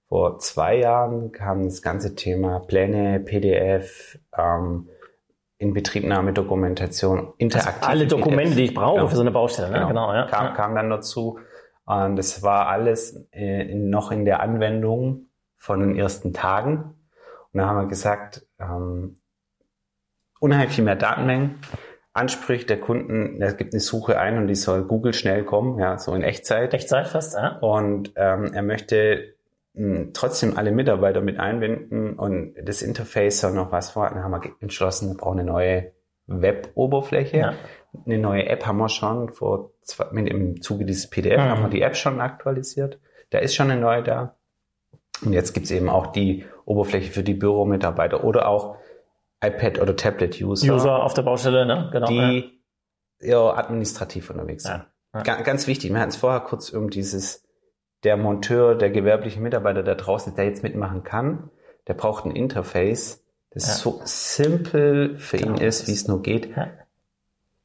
vor 0.10 0.40
zwei 0.40 0.76
Jahren 0.78 1.32
kam 1.32 1.64
das 1.64 1.82
ganze 1.82 2.16
Thema 2.16 2.60
Pläne, 2.60 3.22
PDF, 3.22 4.20
ähm, 4.38 4.90
Inbetriebnahme-Dokumentation, 5.60 7.34
interaktiv. 7.38 7.76
Also 7.84 7.88
alle 7.88 8.08
Dokumente, 8.08 8.56
die 8.56 8.64
ich 8.66 8.74
brauche 8.74 8.98
genau. 8.98 9.08
für 9.08 9.16
so 9.16 9.22
eine 9.22 9.32
Baustelle, 9.32 9.70
ne? 9.70 9.78
genau, 9.78 9.88
genau 9.88 10.14
ja. 10.14 10.26
Kam, 10.26 10.54
kam 10.56 10.76
dann 10.76 10.90
dazu. 10.90 11.40
Und 11.86 12.16
das 12.16 12.44
war 12.44 12.68
alles 12.68 13.28
äh, 13.32 13.74
noch 13.76 14.12
in 14.12 14.26
der 14.26 14.42
Anwendung 14.42 15.28
von 15.58 15.80
den 15.80 15.96
ersten 15.96 16.34
Tagen. 16.34 16.96
Und 17.54 17.60
da 17.60 17.68
haben 17.68 17.78
wir 17.78 17.88
gesagt, 17.88 18.46
ähm, 18.60 19.18
unheimlich 20.40 20.76
viel 20.76 20.84
mehr 20.84 20.96
Datenmengen. 20.96 21.60
Ansprüche 22.14 22.66
der 22.66 22.80
Kunden, 22.80 23.42
es 23.42 23.56
gibt 23.56 23.74
eine 23.74 23.80
Suche 23.80 24.20
ein 24.20 24.38
und 24.38 24.48
die 24.48 24.56
soll 24.56 24.84
Google 24.84 25.14
schnell 25.14 25.46
kommen, 25.46 25.80
ja, 25.80 25.98
so 25.98 26.14
in 26.14 26.24
Echtzeit. 26.24 26.74
Echtzeit 26.74 27.08
fast, 27.08 27.36
ja. 27.36 27.58
Und 27.60 28.12
ähm, 28.18 28.52
er 28.54 28.64
möchte 28.64 29.36
mh, 29.74 29.98
hm, 29.98 30.14
trotzdem 30.14 30.58
alle 30.58 30.72
Mitarbeiter 30.72 31.22
mit 31.22 31.40
einbinden 31.40 32.20
und 32.20 32.56
das 32.62 32.82
Interface 32.82 33.40
soll 33.40 33.54
noch 33.54 33.72
was 33.72 33.92
vor. 33.92 34.10
Dann 34.10 34.24
haben 34.24 34.32
wir 34.32 34.42
entschlossen, 34.60 35.10
wir 35.10 35.18
brauchen 35.18 35.40
eine 35.40 35.50
neue 35.50 35.92
Web-Oberfläche. 36.28 37.38
Ja. 37.38 37.54
Eine 38.06 38.18
neue 38.18 38.48
App 38.48 38.66
haben 38.66 38.78
wir 38.78 38.90
schon 38.90 39.30
vor 39.30 39.72
zwei, 39.82 40.06
mit, 40.12 40.30
im 40.30 40.62
Zuge 40.62 40.86
dieses 40.86 41.10
PDF 41.10 41.38
mhm. 41.38 41.50
haben 41.50 41.62
wir 41.64 41.70
die 41.70 41.82
App 41.82 41.96
schon 41.96 42.22
aktualisiert. 42.22 43.00
Da 43.32 43.40
ist 43.40 43.56
schon 43.56 43.70
eine 43.70 43.80
neue 43.80 44.04
da. 44.04 44.36
Und 45.24 45.34
jetzt 45.34 45.54
gibt's 45.54 45.72
eben 45.72 45.90
auch 45.90 46.08
die 46.08 46.46
Oberfläche 46.66 47.12
für 47.12 47.24
die 47.24 47.34
Büromitarbeiter 47.34 48.24
oder 48.24 48.48
auch 48.48 48.78
iPad 49.44 49.80
oder 49.80 49.96
Tablet-User. 49.96 50.74
User 50.74 51.04
auf 51.04 51.14
der 51.14 51.24
Baustelle, 51.24 51.66
ne? 51.66 51.90
Genau. 51.92 52.08
Die 52.08 52.62
ja. 53.20 53.54
administrativ 53.56 54.30
unterwegs 54.30 54.64
sind. 54.64 54.86
Ja. 55.14 55.24
Ja. 55.26 55.42
Ganz 55.42 55.68
wichtig, 55.68 55.92
wir 55.92 56.00
hatten 56.00 56.10
es 56.10 56.16
vorher 56.16 56.40
kurz 56.40 56.70
um 56.70 56.90
dieses, 56.90 57.44
der 58.04 58.18
Monteur, 58.18 58.76
der 58.76 58.90
gewerbliche 58.90 59.42
Mitarbeiter 59.42 59.84
da 59.84 59.96
draußen, 59.96 60.36
der 60.36 60.46
jetzt 60.46 60.64
mitmachen 60.64 61.04
kann, 61.04 61.50
der 61.88 61.94
braucht 61.96 62.26
ein 62.26 62.32
Interface, 62.32 63.24
das 63.52 63.68
ja. 63.68 63.74
so 63.74 64.02
simpel 64.06 65.18
für 65.18 65.38
genau. 65.38 65.58
ihn 65.58 65.62
ist, 65.62 65.88
wie 65.88 65.92
es 65.92 66.08
nur 66.08 66.22
geht. 66.22 66.56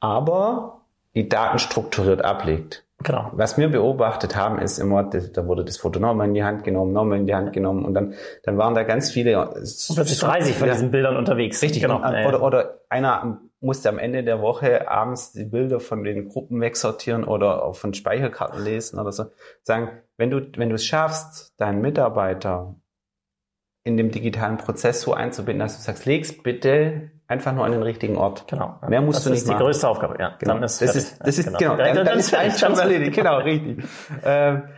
Aber 0.00 0.83
die 1.15 1.29
Daten 1.29 1.59
strukturiert 1.59 2.25
ablegt. 2.25 2.87
Genau. 3.03 3.31
Was 3.35 3.59
wir 3.59 3.69
beobachtet 3.69 4.37
haben, 4.37 4.59
ist 4.59 4.79
immer, 4.79 5.05
da 5.05 5.47
wurde 5.47 5.65
das 5.65 5.76
Foto 5.76 6.00
nochmal 6.00 6.29
in 6.29 6.35
die 6.35 6.45
Hand 6.45 6.65
genommen, 6.65 6.93
nochmal 6.93 7.19
in 7.19 7.26
die 7.26 7.35
Hand 7.35 7.53
genommen 7.53 7.85
und 7.85 7.93
dann, 7.93 8.15
dann 8.43 8.57
waren 8.57 8.75
da 8.75 8.85
ganz 8.85 9.11
viele. 9.11 9.38
Und 9.38 9.55
plötzlich 9.95 10.19
30 10.19 10.57
von 10.57 10.69
diesen 10.69 10.91
Bildern 10.91 11.17
unterwegs. 11.17 11.61
Richtig, 11.62 11.83
genau. 11.83 11.99
Oder, 11.99 12.43
oder 12.43 12.81
einer 12.88 13.41
musste 13.61 13.88
am 13.91 13.99
Ende 13.99 14.25
der 14.25 14.41
Woche 14.41 14.88
abends 14.88 15.33
die 15.33 15.45
Bilder 15.45 15.81
von 15.81 16.05
den 16.05 16.29
Gruppen 16.29 16.61
wegsortieren 16.61 17.25
oder 17.25 17.75
von 17.75 17.93
Speicherkarten 17.93 18.62
lesen 18.62 18.99
oder 18.99 19.12
so. 19.12 19.26
Sagen, 19.62 19.91
wenn 20.17 20.31
du, 20.31 20.41
wenn 20.57 20.71
du 20.71 20.76
es 20.76 20.87
schaffst, 20.87 21.55
deinen 21.61 21.83
Mitarbeiter 21.83 22.76
in 23.85 23.97
dem 23.97 24.11
digitalen 24.11 24.57
Prozess 24.57 25.03
so 25.03 25.12
einzubinden, 25.12 25.61
dass 25.61 25.76
du 25.76 25.83
sagst, 25.83 26.07
leg's 26.07 26.43
bitte 26.43 27.11
einfach 27.28 27.52
nur 27.52 27.64
an 27.64 27.73
den 27.73 27.83
richtigen 27.83 28.16
Ort. 28.16 28.47
Genau. 28.49 28.78
Mehr 28.88 29.00
musst 29.00 29.18
das 29.18 29.25
du 29.25 29.30
nicht 29.30 29.47
machen. 29.47 29.59
Das 29.59 29.76
ist 29.76 29.83
die 29.83 29.87
größte 29.87 29.88
Aufgabe, 29.88 30.16
ja. 30.18 30.37
Genau. 30.38 30.59
das 30.59 30.80
ist, 30.80 31.21
das 31.25 31.38
ist, 31.38 31.47
genau. 31.47 31.59
genau. 31.59 31.76
Dann, 31.76 31.97
dann, 31.97 32.06
dann 32.06 32.18
ist 32.18 32.35
eigentlich 32.35 32.59
schon 32.59 32.75
erledigt. 32.75 33.14
Genau, 33.14 33.38
richtig. 33.38 33.85
Ähm, 34.25 34.68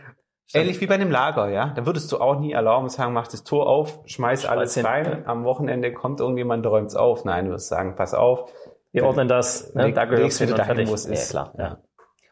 ähnlich 0.53 0.81
wie 0.81 0.87
bei 0.87 0.95
einem 0.95 1.11
Lager, 1.11 1.49
ja. 1.49 1.73
Da 1.75 1.85
würdest 1.85 2.11
du 2.11 2.17
auch 2.17 2.39
nie 2.39 2.53
erlauben, 2.53 2.89
sagen, 2.89 3.13
mach 3.13 3.27
das 3.27 3.43
Tor 3.43 3.67
auf, 3.67 3.99
schmeiß, 4.05 4.41
schmeiß 4.41 4.45
alles 4.45 4.73
hin. 4.73 4.85
rein. 4.85 5.27
Am 5.27 5.43
Wochenende 5.43 5.93
kommt 5.93 6.19
irgendjemand, 6.19 6.65
räumt's 6.65 6.95
auf. 6.95 7.25
Nein, 7.25 7.45
du 7.45 7.51
wirst 7.51 7.67
sagen, 7.69 7.95
pass 7.95 8.13
auf. 8.13 8.51
Wir 8.91 9.05
ordnen 9.05 9.27
das, 9.27 9.75
ne, 9.75 9.93
da 9.93 10.05
gehört 10.05 10.29
es 10.29 10.39
hin 10.39 10.51
und 10.51 10.61
fertig. 10.61 10.91
Es 10.91 11.05
ist. 11.05 11.33
Ja, 11.33 11.51
klar. 11.51 11.53
Ja. 11.57 11.77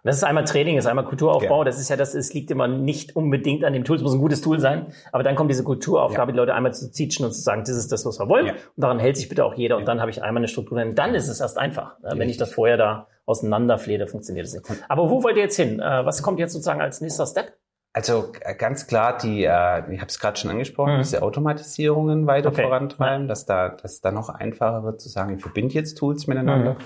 Das 0.03 0.15
ist 0.15 0.23
einmal 0.23 0.45
Training, 0.45 0.75
das 0.75 0.85
ist 0.85 0.89
einmal 0.89 1.05
Kulturaufbau. 1.05 1.59
Ja. 1.59 1.65
Das 1.65 1.79
ist 1.79 1.89
ja, 1.89 1.95
das 1.95 2.15
ist, 2.15 2.33
liegt 2.33 2.49
immer 2.51 2.67
nicht 2.67 3.15
unbedingt 3.15 3.65
an 3.65 3.73
dem 3.73 3.83
Tool. 3.83 3.97
Es 3.97 4.03
muss 4.03 4.13
ein 4.13 4.19
gutes 4.19 4.41
Tool 4.41 4.59
sein. 4.59 4.87
Aber 5.11 5.23
dann 5.23 5.35
kommt 5.35 5.49
diese 5.49 5.63
Kulturaufgabe, 5.63 6.31
ja. 6.31 6.33
die 6.33 6.37
Leute 6.37 6.53
einmal 6.53 6.73
zu 6.73 6.91
teachen 6.91 7.25
und 7.25 7.33
zu 7.33 7.41
sagen, 7.41 7.63
das 7.65 7.75
ist 7.75 7.91
das, 7.91 8.05
was 8.05 8.19
wir 8.19 8.29
wollen. 8.29 8.47
Ja. 8.47 8.53
Und 8.53 8.59
daran 8.83 8.99
hält 8.99 9.17
sich 9.17 9.27
bitte 9.27 9.43
auch 9.43 9.55
jeder. 9.55 9.77
Und 9.77 9.85
dann 9.85 9.99
habe 9.99 10.11
ich 10.11 10.23
einmal 10.23 10.41
eine 10.41 10.47
Struktur. 10.47 10.81
Und 10.81 10.95
dann 10.95 11.15
ist 11.15 11.27
es 11.27 11.39
erst 11.39 11.57
einfach. 11.57 11.97
Wenn 12.01 12.29
ich 12.29 12.37
das 12.37 12.53
vorher 12.53 12.77
da 12.77 13.07
auseinanderflehre, 13.25 14.07
funktioniert 14.07 14.45
es 14.45 14.53
nicht. 14.53 14.65
Aber 14.87 15.09
wo 15.09 15.23
wollt 15.23 15.35
ihr 15.35 15.43
jetzt 15.43 15.57
hin? 15.57 15.79
Äh, 15.79 16.05
was 16.05 16.23
kommt 16.23 16.39
jetzt 16.39 16.53
sozusagen 16.53 16.81
als 16.81 17.01
nächster 17.01 17.25
Step? 17.25 17.53
Also 17.97 18.31
äh, 18.41 18.55
ganz 18.55 18.87
klar, 18.87 19.17
die, 19.17 19.43
äh, 19.43 19.91
ich 19.91 19.99
habe 19.99 20.07
es 20.07 20.19
gerade 20.19 20.37
schon 20.37 20.51
angesprochen, 20.51 20.93
mhm. 20.93 20.99
diese 20.99 21.23
Automatisierungen 21.23 22.27
weiter 22.27 22.49
okay. 22.49 22.61
vorantreiben, 22.61 23.27
dass 23.27 23.45
da, 23.45 23.69
dass 23.69 23.93
es 23.93 24.01
da 24.01 24.11
noch 24.11 24.29
einfacher 24.29 24.83
wird 24.83 25.01
zu 25.01 25.09
sagen, 25.09 25.35
ich 25.35 25.41
verbinde 25.41 25.73
jetzt 25.73 25.95
Tools 25.95 26.27
miteinander. 26.27 26.75
Mhm. 26.75 26.77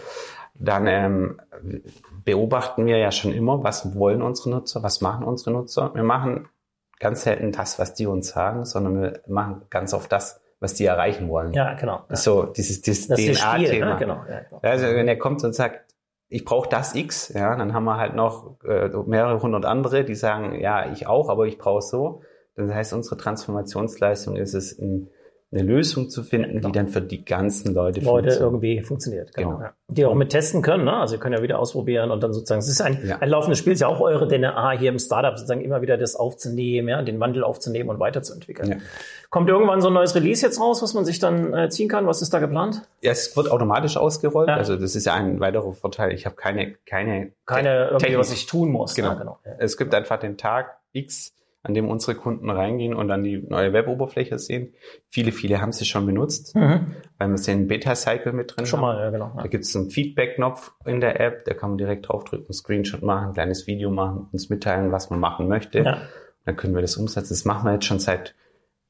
Dann 0.54 0.88
ähm, 0.88 1.42
beobachten 2.24 2.86
wir 2.86 2.98
ja 2.98 3.12
schon 3.12 3.32
immer, 3.32 3.64
was 3.64 3.96
wollen 3.96 4.22
unsere 4.22 4.52
Nutzer, 4.52 4.84
was 4.84 5.02
machen 5.02 5.26
unsere 5.26 5.52
Nutzer. 5.52 5.92
Wir 5.96 6.04
machen 6.04 6.50
ganz 7.00 7.24
selten 7.24 7.52
das, 7.52 7.80
was 7.80 7.94
die 7.94 8.06
uns 8.06 8.30
sagen, 8.30 8.66
sondern 8.66 9.02
wir 9.02 9.22
machen 9.28 9.64
ganz 9.70 9.94
oft 9.94 10.12
das, 10.12 10.42
was 10.60 10.76
die 10.76 10.86
erreichen 10.86 11.30
wollen. 11.30 11.54
Ja, 11.54 11.74
genau. 11.74 12.06
Ja. 12.10 12.16
So 12.16 12.44
dieses, 12.44 12.82
dieses 12.82 13.08
DNA-Thema. 13.08 13.94
Ne? 13.94 13.96
Genau, 14.00 14.24
ja, 14.30 14.42
genau. 14.42 14.60
Also 14.62 14.86
wenn 14.86 15.08
er 15.08 15.18
kommt 15.18 15.44
und 15.44 15.56
sagt, 15.56 15.92
ich 16.30 16.46
brauche 16.46 16.70
das 16.70 16.96
X, 16.96 17.34
ja, 17.34 17.56
dann 17.58 17.74
haben 17.74 17.84
wir 17.84 17.98
halt 17.98 18.16
noch 18.16 18.64
äh, 18.64 18.90
mehrere 19.06 19.42
hundert 19.42 19.66
andere, 19.66 20.06
die 20.06 20.16
sagen, 20.16 20.60
ja, 20.62 20.90
ich 20.92 21.08
auch, 21.08 21.30
aber 21.30 21.46
ich 21.46 21.58
brauche 21.58 21.82
so. 21.82 22.22
Das 22.56 22.72
heißt, 22.72 22.94
unsere 22.94 23.18
Transformationsleistung 23.18 24.38
ist 24.38 24.54
es, 24.54 24.78
ein, 24.80 25.10
eine 25.54 25.64
Lösung 25.64 26.10
zu 26.10 26.24
finden, 26.24 26.54
genau. 26.56 26.68
die 26.68 26.72
dann 26.72 26.88
für 26.88 27.02
die 27.02 27.26
ganzen 27.26 27.74
Leute, 27.74 28.00
Leute 28.00 28.06
funktioniert. 28.06 28.40
irgendwie 28.40 28.82
funktioniert. 28.82 29.36
Genau. 29.36 29.50
genau. 29.50 29.62
Ja. 29.62 29.74
Die 29.90 30.06
auch 30.06 30.16
mit 30.16 30.30
testen 30.30 30.62
können. 30.62 30.86
Ne? 30.86 30.94
Also 30.94 31.16
ihr 31.16 31.20
könnt 31.20 31.36
ja 31.36 31.44
wieder 31.44 31.60
ausprobieren 31.60 32.10
und 32.10 32.24
dann 32.24 32.32
sozusagen, 32.32 32.60
es 32.60 32.70
ist 32.70 32.82
ein, 32.82 33.06
ja. 33.06 33.18
ein 33.18 33.28
laufendes 33.28 33.60
Spiel, 33.60 33.74
ist 33.74 33.82
ja 33.82 33.88
auch 33.88 34.00
eure 34.00 34.30
DNA 34.30 34.72
hier 34.72 34.90
im 34.90 35.00
Startup, 35.00 35.38
sozusagen 35.38 35.60
immer 35.60 35.82
wieder 35.82 35.98
das 35.98 36.16
aufzunehmen, 36.16 36.88
ja, 36.88 37.02
den 37.02 37.20
Wandel 37.20 37.44
aufzunehmen 37.44 37.90
und 37.90 38.00
weiterzuentwickeln. 38.00 38.72
Ja. 38.72 38.78
Kommt 39.30 39.50
irgendwann 39.50 39.82
so 39.82 39.88
ein 39.88 39.94
neues 39.94 40.16
Release 40.16 40.46
jetzt 40.46 40.60
raus, 40.60 40.82
was 40.82 40.94
man 40.94 41.04
sich 41.04 41.20
dann 41.20 41.54
äh, 41.54 41.70
ziehen 41.70 41.90
kann? 41.90 42.08
Was 42.08 42.22
ist 42.22 42.34
da 42.34 42.40
geplant? 42.40 42.84
Ja, 43.02 43.12
es 43.12 43.36
wird 43.36 43.52
automatisch 43.52 43.98
ausgerollt. 43.98 44.48
Ja. 44.48 44.56
Also 44.56 44.78
das 44.78 44.96
ist 44.96 45.06
ja 45.06 45.16
ein 45.16 45.42
weiterer 45.42 45.74
Vorteil. 45.74 46.14
Ich 46.14 46.26
habe 46.26 46.36
keine 46.36 46.76
keine 46.86 47.34
keine 47.46 47.90
irgendwie, 47.90 48.18
was 48.18 48.32
ich 48.32 48.46
tun 48.46 48.72
muss. 48.72 48.96
Genau. 48.96 49.10
Ja, 49.10 49.14
genau. 49.16 49.40
Ja. 49.46 49.52
Es 49.60 49.78
gibt 49.78 49.94
einfach 49.94 50.18
den 50.18 50.38
Tag 50.38 50.78
X, 50.94 51.34
an 51.64 51.74
dem 51.74 51.90
unsere 51.90 52.16
Kunden 52.16 52.50
reingehen 52.50 52.96
und 52.96 53.08
dann 53.08 53.24
die 53.24 53.38
neue 53.38 53.72
Web-Oberfläche 53.72 54.40
sehen. 54.40 54.74
Viele, 55.10 55.32
viele 55.32 55.62
haben 55.62 55.72
sie 55.72 55.86
schon 55.86 56.06
benutzt, 56.06 56.56
mhm. 56.56 56.96
weil 57.18 57.30
wir 57.30 57.38
den 57.38 57.68
Beta-Cycle 57.68 58.34
mit 58.34 58.56
drin 58.56 58.66
schon 58.66 58.82
haben. 58.82 58.96
Mal, 58.96 59.04
ja, 59.04 59.10
genau. 59.12 59.34
Ja. 59.36 59.44
Da 59.44 59.48
gibt 59.48 59.66
es 59.66 59.76
einen 59.76 59.92
Feedback-Knopf 59.92 60.74
in 60.86 61.02
der 61.02 61.20
App, 61.20 61.46
da 61.46 61.54
kann 61.54 61.72
man 61.72 61.78
direkt 61.78 62.10
draufdrücken, 62.10 62.48
einen 62.48 62.54
Screenshot 62.54 63.04
machen, 63.04 63.28
ein 63.28 63.34
kleines 63.34 63.68
Video 63.68 63.92
machen, 63.92 64.28
uns 64.32 64.50
mitteilen, 64.50 64.92
was 64.92 65.10
man 65.12 65.20
machen 65.20 65.48
möchte. 65.48 65.80
Ja. 65.80 66.02
Dann 66.46 66.56
können 66.56 66.74
wir 66.74 66.82
das 66.82 66.98
umsetzen. 66.98 67.30
Das 67.30 67.46
machen 67.46 67.66
wir 67.66 67.74
jetzt 67.74 67.86
schon 67.86 68.00
seit 68.00 68.34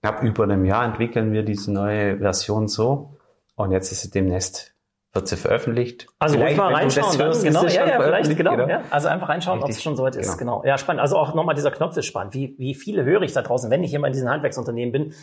knapp 0.02 0.24
über 0.24 0.44
einem 0.44 0.64
Jahr 0.66 0.86
entwickeln 0.86 1.34
wir 1.34 1.44
diese 1.44 1.72
neue 1.74 2.20
Version 2.20 2.68
so. 2.68 3.18
Und 3.56 3.72
jetzt 3.72 3.92
ist 3.92 4.02
sie 4.02 4.10
demnächst 4.10 4.74
wird 5.14 5.28
sie 5.28 5.36
veröffentlicht. 5.36 6.08
Also 6.20 6.38
vielleicht 6.38 6.58
mal 6.58 6.74
reinschauen, 6.74 7.18
dann, 7.18 7.44
genau, 7.44 7.66
ja, 7.66 7.86
ja, 7.86 8.02
vielleicht, 8.02 8.38
genau, 8.38 8.52
genau. 8.52 8.68
Ja. 8.70 8.82
Also 8.90 9.10
einfach 9.10 9.30
reinschauen, 9.30 9.62
ob 9.62 9.70
es 9.70 9.84
schon 9.84 9.96
soweit 9.96 10.16
ist, 10.16 10.38
genau. 10.38 10.60
genau. 10.62 10.70
Ja, 10.70 10.78
spannend. 10.78 11.02
Also 11.02 11.18
auch 11.18 11.34
nochmal 11.34 11.56
dieser 11.56 11.72
Knopf 11.72 11.98
ist 11.98 12.06
spannend. 12.06 12.34
Wie, 12.34 12.56
wie 12.58 12.74
viele 12.76 13.04
höre 13.04 13.22
ich 13.24 13.34
da 13.34 13.42
draußen, 13.42 13.70
wenn 13.70 13.84
ich 13.84 13.94
immer 13.94 14.08
in 14.08 14.14
diesen 14.14 14.30
Handwerksunternehmen 14.30 14.92
bin, 14.92 15.14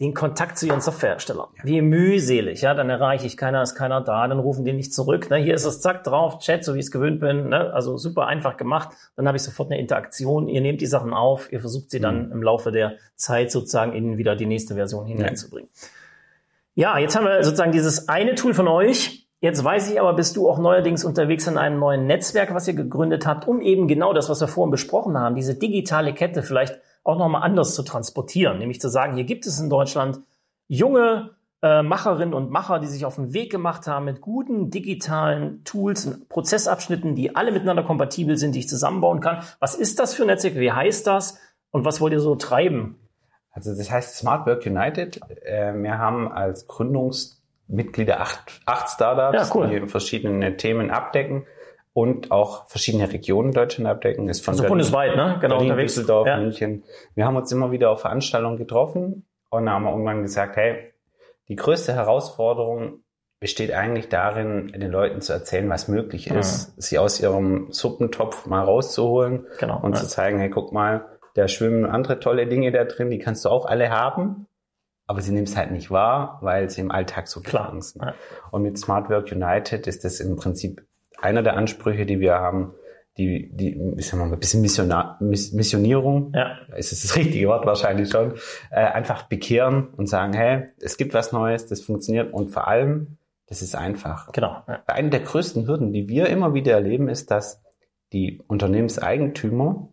den 0.00 0.12
Kontakt 0.12 0.58
zu 0.58 0.66
ihren 0.66 0.82
Softwareherstellern. 0.82 1.48
Ja. 1.56 1.64
Wie 1.64 1.80
mühselig, 1.80 2.60
ja, 2.60 2.74
dann 2.74 2.90
erreiche 2.90 3.26
ich 3.26 3.36
keiner, 3.38 3.62
ist 3.62 3.74
keiner 3.74 4.02
da, 4.02 4.28
dann 4.28 4.38
rufen 4.38 4.64
die 4.64 4.74
nicht 4.74 4.92
zurück. 4.92 5.30
Ne? 5.30 5.36
Hier 5.38 5.54
ist 5.54 5.64
es 5.64 5.80
zack 5.80 6.04
drauf, 6.04 6.38
Chat, 6.38 6.64
so 6.64 6.74
wie 6.74 6.80
ich 6.80 6.86
es 6.86 6.90
gewöhnt 6.90 7.18
bin, 7.18 7.48
ne? 7.48 7.72
also 7.72 7.96
super 7.96 8.26
einfach 8.26 8.58
gemacht. 8.58 8.90
Dann 9.16 9.26
habe 9.26 9.38
ich 9.38 9.42
sofort 9.42 9.70
eine 9.70 9.80
Interaktion. 9.80 10.48
Ihr 10.48 10.60
nehmt 10.60 10.82
die 10.82 10.86
Sachen 10.86 11.14
auf, 11.14 11.50
ihr 11.50 11.60
versucht 11.60 11.90
sie 11.90 12.00
dann 12.00 12.26
mhm. 12.26 12.32
im 12.32 12.42
Laufe 12.42 12.72
der 12.72 12.96
Zeit 13.14 13.50
sozusagen 13.50 13.94
in 13.94 14.18
wieder 14.18 14.36
die 14.36 14.46
nächste 14.46 14.74
Version 14.74 15.06
hineinzubringen. 15.06 15.70
Ja. 16.74 16.96
ja, 16.96 16.98
jetzt 16.98 17.16
haben 17.16 17.24
wir 17.24 17.42
sozusagen 17.42 17.72
dieses 17.72 18.08
eine 18.08 18.34
Tool 18.34 18.52
von 18.52 18.68
euch. 18.68 19.25
Jetzt 19.40 19.62
weiß 19.62 19.90
ich 19.90 20.00
aber, 20.00 20.14
bist 20.14 20.36
du 20.36 20.48
auch 20.48 20.58
neuerdings 20.58 21.04
unterwegs 21.04 21.46
in 21.46 21.58
einem 21.58 21.78
neuen 21.78 22.06
Netzwerk, 22.06 22.54
was 22.54 22.66
ihr 22.68 22.74
gegründet 22.74 23.26
habt, 23.26 23.46
um 23.46 23.60
eben 23.60 23.86
genau 23.86 24.12
das, 24.14 24.30
was 24.30 24.40
wir 24.40 24.48
vorhin 24.48 24.70
besprochen 24.70 25.18
haben, 25.18 25.34
diese 25.34 25.54
digitale 25.54 26.14
Kette 26.14 26.42
vielleicht 26.42 26.80
auch 27.04 27.18
nochmal 27.18 27.42
anders 27.42 27.74
zu 27.74 27.82
transportieren. 27.82 28.58
Nämlich 28.58 28.80
zu 28.80 28.88
sagen, 28.88 29.14
hier 29.14 29.24
gibt 29.24 29.46
es 29.46 29.60
in 29.60 29.68
Deutschland 29.68 30.20
junge 30.68 31.36
äh, 31.62 31.82
Macherinnen 31.82 32.34
und 32.34 32.50
Macher, 32.50 32.80
die 32.80 32.86
sich 32.86 33.04
auf 33.04 33.16
den 33.16 33.32
Weg 33.32 33.50
gemacht 33.50 33.86
haben 33.86 34.06
mit 34.06 34.20
guten 34.20 34.70
digitalen 34.70 35.64
Tools 35.64 36.06
und 36.06 36.28
Prozessabschnitten, 36.28 37.14
die 37.14 37.36
alle 37.36 37.52
miteinander 37.52 37.82
kompatibel 37.82 38.36
sind, 38.36 38.54
die 38.54 38.60
ich 38.60 38.68
zusammenbauen 38.68 39.20
kann. 39.20 39.42
Was 39.60 39.74
ist 39.74 39.98
das 39.98 40.14
für 40.14 40.22
ein 40.22 40.28
Netzwerk? 40.28 40.56
Wie 40.56 40.72
heißt 40.72 41.06
das? 41.06 41.38
Und 41.70 41.84
was 41.84 42.00
wollt 42.00 42.12
ihr 42.12 42.20
so 42.20 42.36
treiben? 42.36 42.98
Also 43.50 43.74
das 43.74 43.90
heißt 43.90 44.16
Smart 44.16 44.46
Work 44.46 44.66
United. 44.66 45.20
Äh, 45.42 45.74
wir 45.74 45.98
haben 45.98 46.30
als 46.30 46.66
Gründungsmitglieder 47.68 48.20
acht, 48.20 48.60
acht 48.66 48.88
Startups, 48.90 49.48
ja, 49.48 49.54
cool. 49.54 49.68
die 49.68 49.86
verschiedene 49.86 50.56
Themen 50.56 50.90
abdecken 50.90 51.46
und 51.92 52.30
auch 52.30 52.68
verschiedene 52.68 53.12
Regionen 53.12 53.52
Deutschland 53.52 53.88
abdecken. 53.88 54.28
Ist 54.28 54.44
von 54.44 54.52
also 54.52 54.62
Berlin, 54.62 54.78
bundesweit, 54.78 55.16
ne? 55.16 55.38
Genau 55.40 55.56
Berlin, 55.56 55.70
unterwegs. 55.70 55.94
Düsseldorf, 55.94 56.26
ja. 56.26 56.36
München. 56.36 56.84
Wir 57.14 57.26
haben 57.26 57.36
uns 57.36 57.50
immer 57.52 57.70
wieder 57.70 57.90
auf 57.90 58.00
Veranstaltungen 58.00 58.56
getroffen 58.56 59.26
und 59.50 59.70
haben 59.70 59.86
irgendwann 59.86 60.22
gesagt, 60.22 60.56
hey, 60.56 60.92
die 61.48 61.56
größte 61.56 61.94
Herausforderung 61.94 63.00
besteht 63.38 63.72
eigentlich 63.72 64.08
darin, 64.08 64.68
den 64.68 64.90
Leuten 64.90 65.20
zu 65.20 65.32
erzählen, 65.32 65.68
was 65.68 65.88
möglich 65.88 66.30
mhm. 66.30 66.38
ist, 66.38 66.76
mhm. 66.76 66.80
sie 66.80 66.98
aus 66.98 67.20
ihrem 67.20 67.68
Suppentopf 67.70 68.46
mal 68.46 68.62
rauszuholen 68.62 69.46
genau, 69.58 69.80
und 69.80 69.94
ja. 69.94 70.00
zu 70.00 70.08
zeigen, 70.08 70.38
hey, 70.38 70.50
guck 70.50 70.72
mal, 70.72 71.06
da 71.34 71.48
schwimmen 71.48 71.84
andere 71.84 72.18
tolle 72.18 72.46
Dinge 72.46 72.72
da 72.72 72.84
drin, 72.84 73.10
die 73.10 73.18
kannst 73.18 73.44
du 73.44 73.50
auch 73.50 73.66
alle 73.66 73.90
haben, 73.90 74.46
aber 75.06 75.20
sie 75.20 75.32
nimmt 75.32 75.48
es 75.48 75.56
halt 75.56 75.70
nicht 75.70 75.90
wahr, 75.90 76.38
weil 76.42 76.68
sie 76.68 76.80
im 76.80 76.90
Alltag 76.90 77.28
so 77.28 77.40
klar 77.40 77.74
sind. 77.80 78.02
Ja. 78.02 78.14
Und 78.50 78.62
mit 78.62 78.78
Smart 78.78 79.08
Work 79.08 79.30
United 79.30 79.86
ist 79.86 80.04
das 80.04 80.20
im 80.20 80.36
Prinzip 80.36 80.84
einer 81.18 81.42
der 81.42 81.56
Ansprüche, 81.56 82.06
die 82.06 82.20
wir 82.20 82.34
haben, 82.34 82.74
die, 83.16 83.48
die, 83.52 83.80
ich 83.96 84.06
sag 84.06 84.18
mal, 84.18 84.30
ein 84.30 84.38
bisschen 84.38 84.60
Missionar, 84.60 85.16
Missionierung, 85.20 86.32
ja. 86.34 86.58
ist 86.76 86.92
es 86.92 87.02
das 87.02 87.16
richtige 87.16 87.48
Wort 87.48 87.64
wahrscheinlich 87.64 88.10
schon, 88.10 88.34
äh, 88.70 88.80
einfach 88.80 89.22
bekehren 89.22 89.88
und 89.96 90.06
sagen, 90.06 90.34
hey, 90.34 90.66
es 90.80 90.96
gibt 90.98 91.14
was 91.14 91.32
Neues, 91.32 91.66
das 91.66 91.80
funktioniert 91.80 92.32
und 92.34 92.50
vor 92.50 92.68
allem, 92.68 93.16
das 93.46 93.62
ist 93.62 93.74
einfach. 93.74 94.32
Genau. 94.32 94.62
Ja. 94.68 94.82
Eine 94.86 95.10
der 95.10 95.20
größten 95.20 95.66
Hürden, 95.66 95.92
die 95.92 96.08
wir 96.08 96.26
immer 96.26 96.52
wieder 96.52 96.72
erleben, 96.72 97.08
ist, 97.08 97.30
dass 97.30 97.62
die 98.12 98.42
Unternehmenseigentümer 98.48 99.88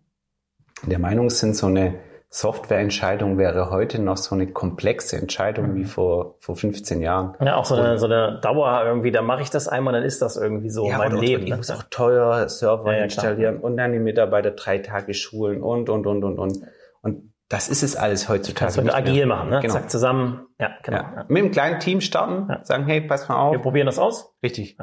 der 0.83 0.99
Meinung 0.99 1.29
sind, 1.29 1.55
so 1.55 1.67
eine 1.67 1.99
Softwareentscheidung 2.35 3.37
wäre 3.37 3.69
heute 3.69 4.01
noch 4.01 4.17
so 4.17 4.33
eine 4.33 4.47
komplexe 4.47 5.17
Entscheidung 5.17 5.75
wie 5.75 5.81
mhm. 5.81 5.85
vor, 5.85 6.35
vor 6.39 6.55
15 6.55 6.99
Jahren. 6.99 7.35
Ja, 7.39 7.57
auch 7.57 7.65
so 7.65 7.75
eine, 7.75 7.99
so 7.99 8.07
eine 8.07 8.39
Dauer 8.41 8.83
irgendwie, 8.83 9.11
da 9.11 9.21
mache 9.21 9.43
ich 9.43 9.51
das 9.51 9.67
einmal, 9.67 9.93
dann 9.93 10.01
ist 10.01 10.19
das 10.19 10.35
irgendwie 10.35 10.71
so 10.71 10.89
ja, 10.89 10.97
mein 10.97 11.15
Leben. 11.15 11.43
Ich 11.43 11.51
ne? 11.51 11.57
muss 11.57 11.69
auch 11.69 11.83
teuer 11.91 12.49
Server 12.49 12.91
ja, 12.91 12.97
ja, 12.97 13.03
installieren 13.03 13.59
klar. 13.59 13.65
und 13.65 13.77
dann 13.77 13.91
die 13.91 13.99
Mitarbeiter 13.99 14.49
drei 14.49 14.79
Tage 14.79 15.13
schulen 15.13 15.61
und, 15.61 15.89
und, 15.89 16.07
und, 16.07 16.23
und, 16.23 16.39
und. 16.39 16.57
Und 17.03 17.33
das 17.49 17.69
ist 17.69 17.83
es 17.83 17.95
alles 17.95 18.27
heutzutage. 18.29 18.73
Das 18.77 18.83
wird 18.83 18.95
agil 18.95 19.27
machen, 19.27 19.51
ne? 19.51 19.59
Genau. 19.61 19.73
Zack, 19.75 19.91
zusammen. 19.91 20.47
Ja, 20.59 20.71
genau. 20.81 20.97
Ja. 20.97 21.25
Mit 21.27 21.43
einem 21.43 21.51
kleinen 21.51 21.79
Team 21.81 22.01
starten, 22.01 22.51
sagen, 22.63 22.85
hey, 22.87 23.01
pass 23.01 23.29
mal 23.29 23.35
auf. 23.35 23.51
Wir 23.51 23.61
probieren 23.61 23.85
das 23.85 23.99
aus. 23.99 24.33
Richtig. 24.41 24.79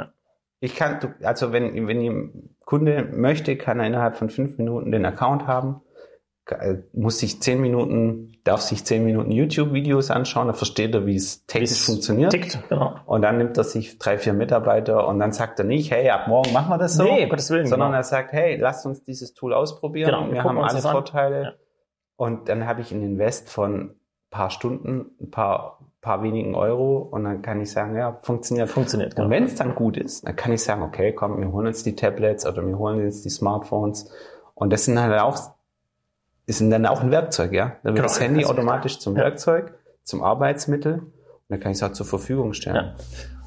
Ich 0.61 0.77
kann, 0.77 1.17
also 1.25 1.51
wenn, 1.51 1.89
wenn 1.89 2.01
ihr 2.01 2.31
Kunde 2.65 3.09
möchte, 3.11 3.57
kann 3.57 3.81
er 3.81 3.89
innerhalb 3.89 4.17
von 4.17 4.31
fünf 4.31 4.57
Minuten 4.57 4.93
den 4.93 5.05
Account 5.05 5.49
haben 5.49 5.83
muss 6.93 7.19
sich 7.19 7.41
zehn 7.41 7.61
Minuten, 7.61 8.33
darf 8.45 8.61
sich 8.61 8.85
zehn 8.85 9.05
Minuten 9.05 9.31
YouTube-Videos 9.31 10.11
anschauen, 10.11 10.47
dann 10.47 10.57
versteht 10.57 10.95
er, 10.95 11.07
wie 11.07 11.17
es 11.17 11.47
technisch 11.47 11.85
funktioniert. 11.85 12.33
Tickt, 12.33 12.59
genau. 12.69 12.97
Und 13.07 13.23
dann 13.23 13.39
nimmt 13.39 13.57
er 13.57 13.65
sich 13.65 13.99
drei, 13.99 14.19
vier 14.19 14.33
Mitarbeiter 14.33 15.07
und 15.07 15.19
dann 15.19 15.33
sagt 15.33 15.59
er 15.59 15.65
nicht, 15.65 15.91
hey, 15.91 16.09
ab 16.11 16.29
morgen 16.29 16.53
machen 16.53 16.71
wir 16.71 16.79
das 16.79 16.95
so. 16.95 17.05
Nee, 17.05 17.27
Gottes 17.27 17.51
Willen. 17.51 17.67
Sondern 17.67 17.89
genau. 17.89 17.99
er 17.99 18.05
sagt, 18.05 18.33
hey, 18.33 18.57
lasst 18.57 18.87
uns 18.87 19.03
dieses 19.05 19.35
Tool 19.35 19.53
ausprobieren. 19.53 20.11
Genau, 20.11 20.27
wir, 20.27 20.35
wir 20.35 20.45
haben 20.45 20.59
alle 20.59 20.81
Vorteile. 20.81 21.43
Ja. 21.43 21.53
Und 22.17 22.49
dann 22.49 22.67
habe 22.67 22.81
ich 22.81 22.93
einen 22.93 23.03
Invest 23.03 23.49
von 23.49 23.95
paar 24.31 24.51
Stunden, 24.51 25.11
ein 25.21 25.31
paar, 25.31 25.79
paar 26.01 26.23
wenigen 26.23 26.55
Euro 26.55 26.99
und 26.99 27.25
dann 27.25 27.43
kann 27.43 27.61
ich 27.61 27.71
sagen, 27.73 27.97
ja, 27.97 28.19
funktioniert. 28.23 28.71
Funktioniert. 28.71 29.13
Und 29.13 29.17
genau. 29.17 29.31
wenn 29.31 29.45
es 29.45 29.57
dann 29.57 29.75
gut 29.75 29.97
ist, 29.97 30.27
dann 30.27 30.37
kann 30.37 30.53
ich 30.53 30.63
sagen, 30.63 30.83
okay, 30.83 31.13
komm, 31.13 31.41
wir 31.41 31.53
holen 31.53 31.67
uns 31.67 31.83
die 31.83 31.97
Tablets 31.97 32.47
oder 32.47 32.65
wir 32.67 32.79
holen 32.79 33.05
uns 33.05 33.23
die 33.23 33.31
Smartphones. 33.31 34.11
Und 34.55 34.73
das 34.73 34.85
sind 34.85 35.01
halt 35.01 35.19
auch 35.21 35.39
ist 36.51 36.61
dann 36.61 36.85
auch 36.87 37.01
ein 37.01 37.11
Werkzeug, 37.11 37.53
ja. 37.53 37.77
Dann 37.83 37.95
wird 37.95 37.97
genau, 37.97 38.09
das 38.09 38.21
Handy 38.21 38.45
automatisch 38.45 38.99
zum. 38.99 39.15
Werkzeug, 39.15 39.73
zum 40.03 40.23
Arbeitsmittel 40.23 40.95
und 40.95 41.11
dann 41.49 41.61
kann 41.61 41.73
ich 41.73 41.79
es 41.79 41.83
auch 41.83 41.93
zur 41.93 42.07
Verfügung 42.07 42.53
stellen. 42.53 42.95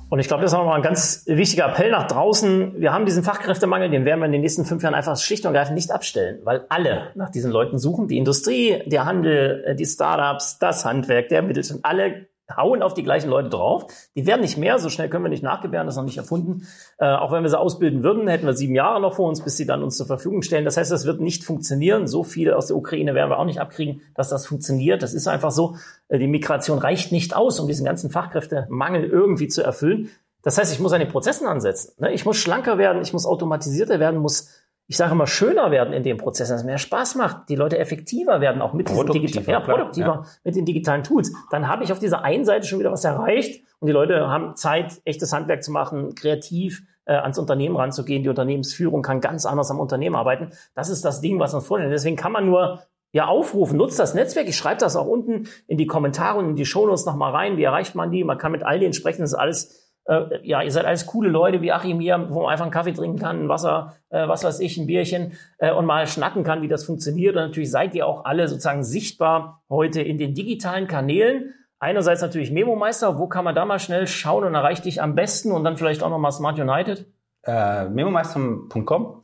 Und 0.09 0.19
ich 0.19 0.27
glaube, 0.27 0.43
das 0.43 0.51
ist 0.51 0.57
auch 0.57 0.65
mal 0.65 0.75
ein 0.75 0.83
ganz 0.83 1.23
wichtiger 1.25 1.67
Appell 1.69 1.89
nach 1.89 2.07
draußen. 2.07 2.79
Wir 2.79 2.93
haben 2.93 3.05
diesen 3.05 3.23
Fachkräftemangel, 3.23 3.89
den 3.89 4.05
werden 4.05 4.19
wir 4.19 4.27
in 4.27 4.31
den 4.31 4.41
nächsten 4.41 4.63
fünf 4.63 4.83
Jahren 4.83 4.93
einfach 4.93 5.17
schlicht 5.17 5.45
und 5.45 5.55
ergreifend 5.55 5.75
nicht 5.75 5.91
abstellen, 5.91 6.39
weil 6.43 6.65
alle 6.69 7.09
nach 7.15 7.31
diesen 7.31 7.51
Leuten 7.51 7.79
suchen. 7.79 8.07
Die 8.07 8.17
Industrie, 8.17 8.83
der 8.85 9.05
Handel, 9.05 9.75
die 9.77 9.85
Startups, 9.85 10.59
das 10.59 10.85
Handwerk, 10.85 11.29
der 11.29 11.41
Mittelstand, 11.41 11.83
alle 11.83 12.27
hauen 12.55 12.83
auf 12.83 12.93
die 12.93 13.03
gleichen 13.03 13.29
Leute 13.29 13.49
drauf. 13.49 13.87
Die 14.15 14.25
werden 14.25 14.41
nicht 14.41 14.57
mehr, 14.57 14.79
so 14.79 14.89
schnell 14.89 15.09
können 15.09 15.23
wir 15.23 15.29
nicht 15.29 15.43
nachgebären, 15.43 15.87
das 15.87 15.95
ist 15.95 15.97
noch 15.97 16.05
nicht 16.05 16.17
erfunden. 16.17 16.67
Äh, 16.97 17.05
auch 17.05 17.31
wenn 17.31 17.43
wir 17.43 17.49
sie 17.49 17.59
ausbilden 17.59 18.03
würden, 18.03 18.27
hätten 18.27 18.45
wir 18.45 18.53
sieben 18.53 18.75
Jahre 18.75 18.99
noch 19.01 19.15
vor 19.15 19.29
uns, 19.29 19.41
bis 19.43 19.57
sie 19.57 19.65
dann 19.65 19.83
uns 19.83 19.97
zur 19.97 20.07
Verfügung 20.07 20.41
stellen. 20.41 20.65
Das 20.65 20.77
heißt, 20.77 20.91
das 20.91 21.05
wird 21.05 21.21
nicht 21.21 21.43
funktionieren. 21.43 22.07
So 22.07 22.23
viel 22.23 22.53
aus 22.53 22.67
der 22.67 22.77
Ukraine 22.77 23.15
werden 23.15 23.29
wir 23.29 23.39
auch 23.39 23.45
nicht 23.45 23.61
abkriegen, 23.61 24.01
dass 24.15 24.29
das 24.29 24.45
funktioniert. 24.45 25.03
Das 25.03 25.13
ist 25.13 25.27
einfach 25.27 25.51
so. 25.51 25.75
Äh, 26.09 26.19
die 26.19 26.27
Migration 26.27 26.79
reicht 26.79 27.11
nicht 27.11 27.35
aus, 27.35 27.59
um 27.59 27.67
diesen 27.67 27.85
ganzen 27.85 28.09
Fachkräftemangel 28.09 29.05
irgendwie 29.05 29.47
zu 29.47 29.63
erfüllen. 29.63 30.09
Das 30.43 30.57
heißt, 30.57 30.73
ich 30.73 30.79
muss 30.79 30.91
an 30.91 30.99
den 30.99 31.09
Prozessen 31.09 31.47
ansetzen. 31.47 31.93
Ne? 31.99 32.13
Ich 32.13 32.25
muss 32.25 32.37
schlanker 32.37 32.77
werden, 32.77 33.01
ich 33.01 33.13
muss 33.13 33.25
automatisierter 33.25 33.99
werden, 33.99 34.19
muss 34.19 34.49
ich 34.87 34.97
sage 34.97 35.13
immer, 35.13 35.27
schöner 35.27 35.71
werden 35.71 35.93
in 35.93 36.03
dem 36.03 36.17
Prozess, 36.17 36.49
dass 36.49 36.61
es 36.61 36.65
mehr 36.65 36.77
Spaß 36.77 37.15
macht, 37.15 37.49
die 37.49 37.55
Leute 37.55 37.79
effektiver 37.79 38.41
werden, 38.41 38.61
auch 38.61 38.73
mit 38.73 38.89
diesen 38.89 39.07
digitalen, 39.07 39.47
ja, 39.47 39.59
produktiver 39.59 40.23
ja. 40.23 40.25
mit 40.43 40.55
den 40.55 40.65
digitalen 40.65 41.03
Tools, 41.03 41.31
dann 41.51 41.67
habe 41.67 41.83
ich 41.83 41.91
auf 41.91 41.99
dieser 41.99 42.23
einen 42.23 42.45
Seite 42.45 42.67
schon 42.67 42.79
wieder 42.79 42.91
was 42.91 43.03
erreicht 43.03 43.63
und 43.79 43.87
die 43.87 43.93
Leute 43.93 44.27
haben 44.27 44.55
Zeit, 44.55 45.01
echtes 45.05 45.33
Handwerk 45.33 45.63
zu 45.63 45.71
machen, 45.71 46.15
kreativ 46.15 46.83
äh, 47.05 47.13
ans 47.13 47.37
Unternehmen 47.37 47.75
ranzugehen. 47.75 48.23
Die 48.23 48.29
Unternehmensführung 48.29 49.01
kann 49.01 49.21
ganz 49.21 49.45
anders 49.45 49.71
am 49.71 49.79
Unternehmen 49.79 50.15
arbeiten. 50.15 50.51
Das 50.75 50.89
ist 50.89 51.03
das 51.03 51.21
Ding, 51.21 51.39
was 51.39 51.53
uns 51.53 51.65
vorstellt. 51.65 51.91
Deswegen 51.91 52.15
kann 52.15 52.31
man 52.31 52.45
nur 52.45 52.83
ja 53.11 53.27
aufrufen, 53.27 53.77
nutzt 53.77 53.99
das 53.99 54.13
Netzwerk. 54.13 54.47
Ich 54.47 54.57
schreibe 54.57 54.79
das 54.79 54.95
auch 54.95 55.05
unten 55.05 55.47
in 55.67 55.77
die 55.77 55.85
Kommentare 55.85 56.39
und 56.39 56.51
in 56.51 56.55
die 56.55 56.65
Shownotes 56.65 57.05
nochmal 57.05 57.31
rein. 57.31 57.57
Wie 57.57 57.63
erreicht 57.63 57.95
man 57.95 58.11
die? 58.11 58.23
Man 58.23 58.37
kann 58.37 58.51
mit 58.51 58.63
all 58.63 58.79
denen 58.79 58.93
sprechen. 58.93 59.21
Das 59.21 59.31
ist 59.31 59.37
alles 59.37 59.82
äh, 60.05 60.45
ja, 60.47 60.61
ihr 60.61 60.71
seid 60.71 60.85
alles 60.85 61.05
coole 61.05 61.29
Leute 61.29 61.61
wie 61.61 61.71
Achim 61.71 61.99
hier, 61.99 62.27
wo 62.29 62.41
man 62.41 62.51
einfach 62.51 62.65
einen 62.65 62.73
Kaffee 62.73 62.93
trinken 62.93 63.19
kann, 63.19 63.45
ein 63.45 63.49
Wasser, 63.49 63.95
äh, 64.09 64.27
was 64.27 64.43
weiß 64.43 64.59
ich, 64.59 64.77
ein 64.77 64.87
Bierchen 64.87 65.33
äh, 65.57 65.71
und 65.71 65.85
mal 65.85 66.07
schnacken 66.07 66.43
kann, 66.43 66.61
wie 66.61 66.67
das 66.67 66.83
funktioniert. 66.83 67.35
Und 67.35 67.43
natürlich 67.43 67.71
seid 67.71 67.95
ihr 67.95 68.05
auch 68.07 68.25
alle 68.25 68.47
sozusagen 68.47 68.83
sichtbar 68.83 69.63
heute 69.69 70.01
in 70.01 70.17
den 70.17 70.33
digitalen 70.33 70.87
Kanälen. 70.87 71.53
Einerseits 71.79 72.21
natürlich 72.21 72.51
Memo 72.51 72.75
Meister, 72.75 73.17
wo 73.17 73.27
kann 73.27 73.43
man 73.43 73.55
da 73.55 73.65
mal 73.65 73.79
schnell 73.79 74.07
schauen 74.07 74.43
und 74.45 74.55
erreicht 74.55 74.85
dich 74.85 75.01
am 75.01 75.15
besten 75.15 75.51
und 75.51 75.63
dann 75.63 75.77
vielleicht 75.77 76.03
auch 76.03 76.09
nochmal 76.09 76.31
Smart 76.31 76.59
United? 76.59 77.05
Äh, 77.43 77.89
memomeister.com 77.89 79.23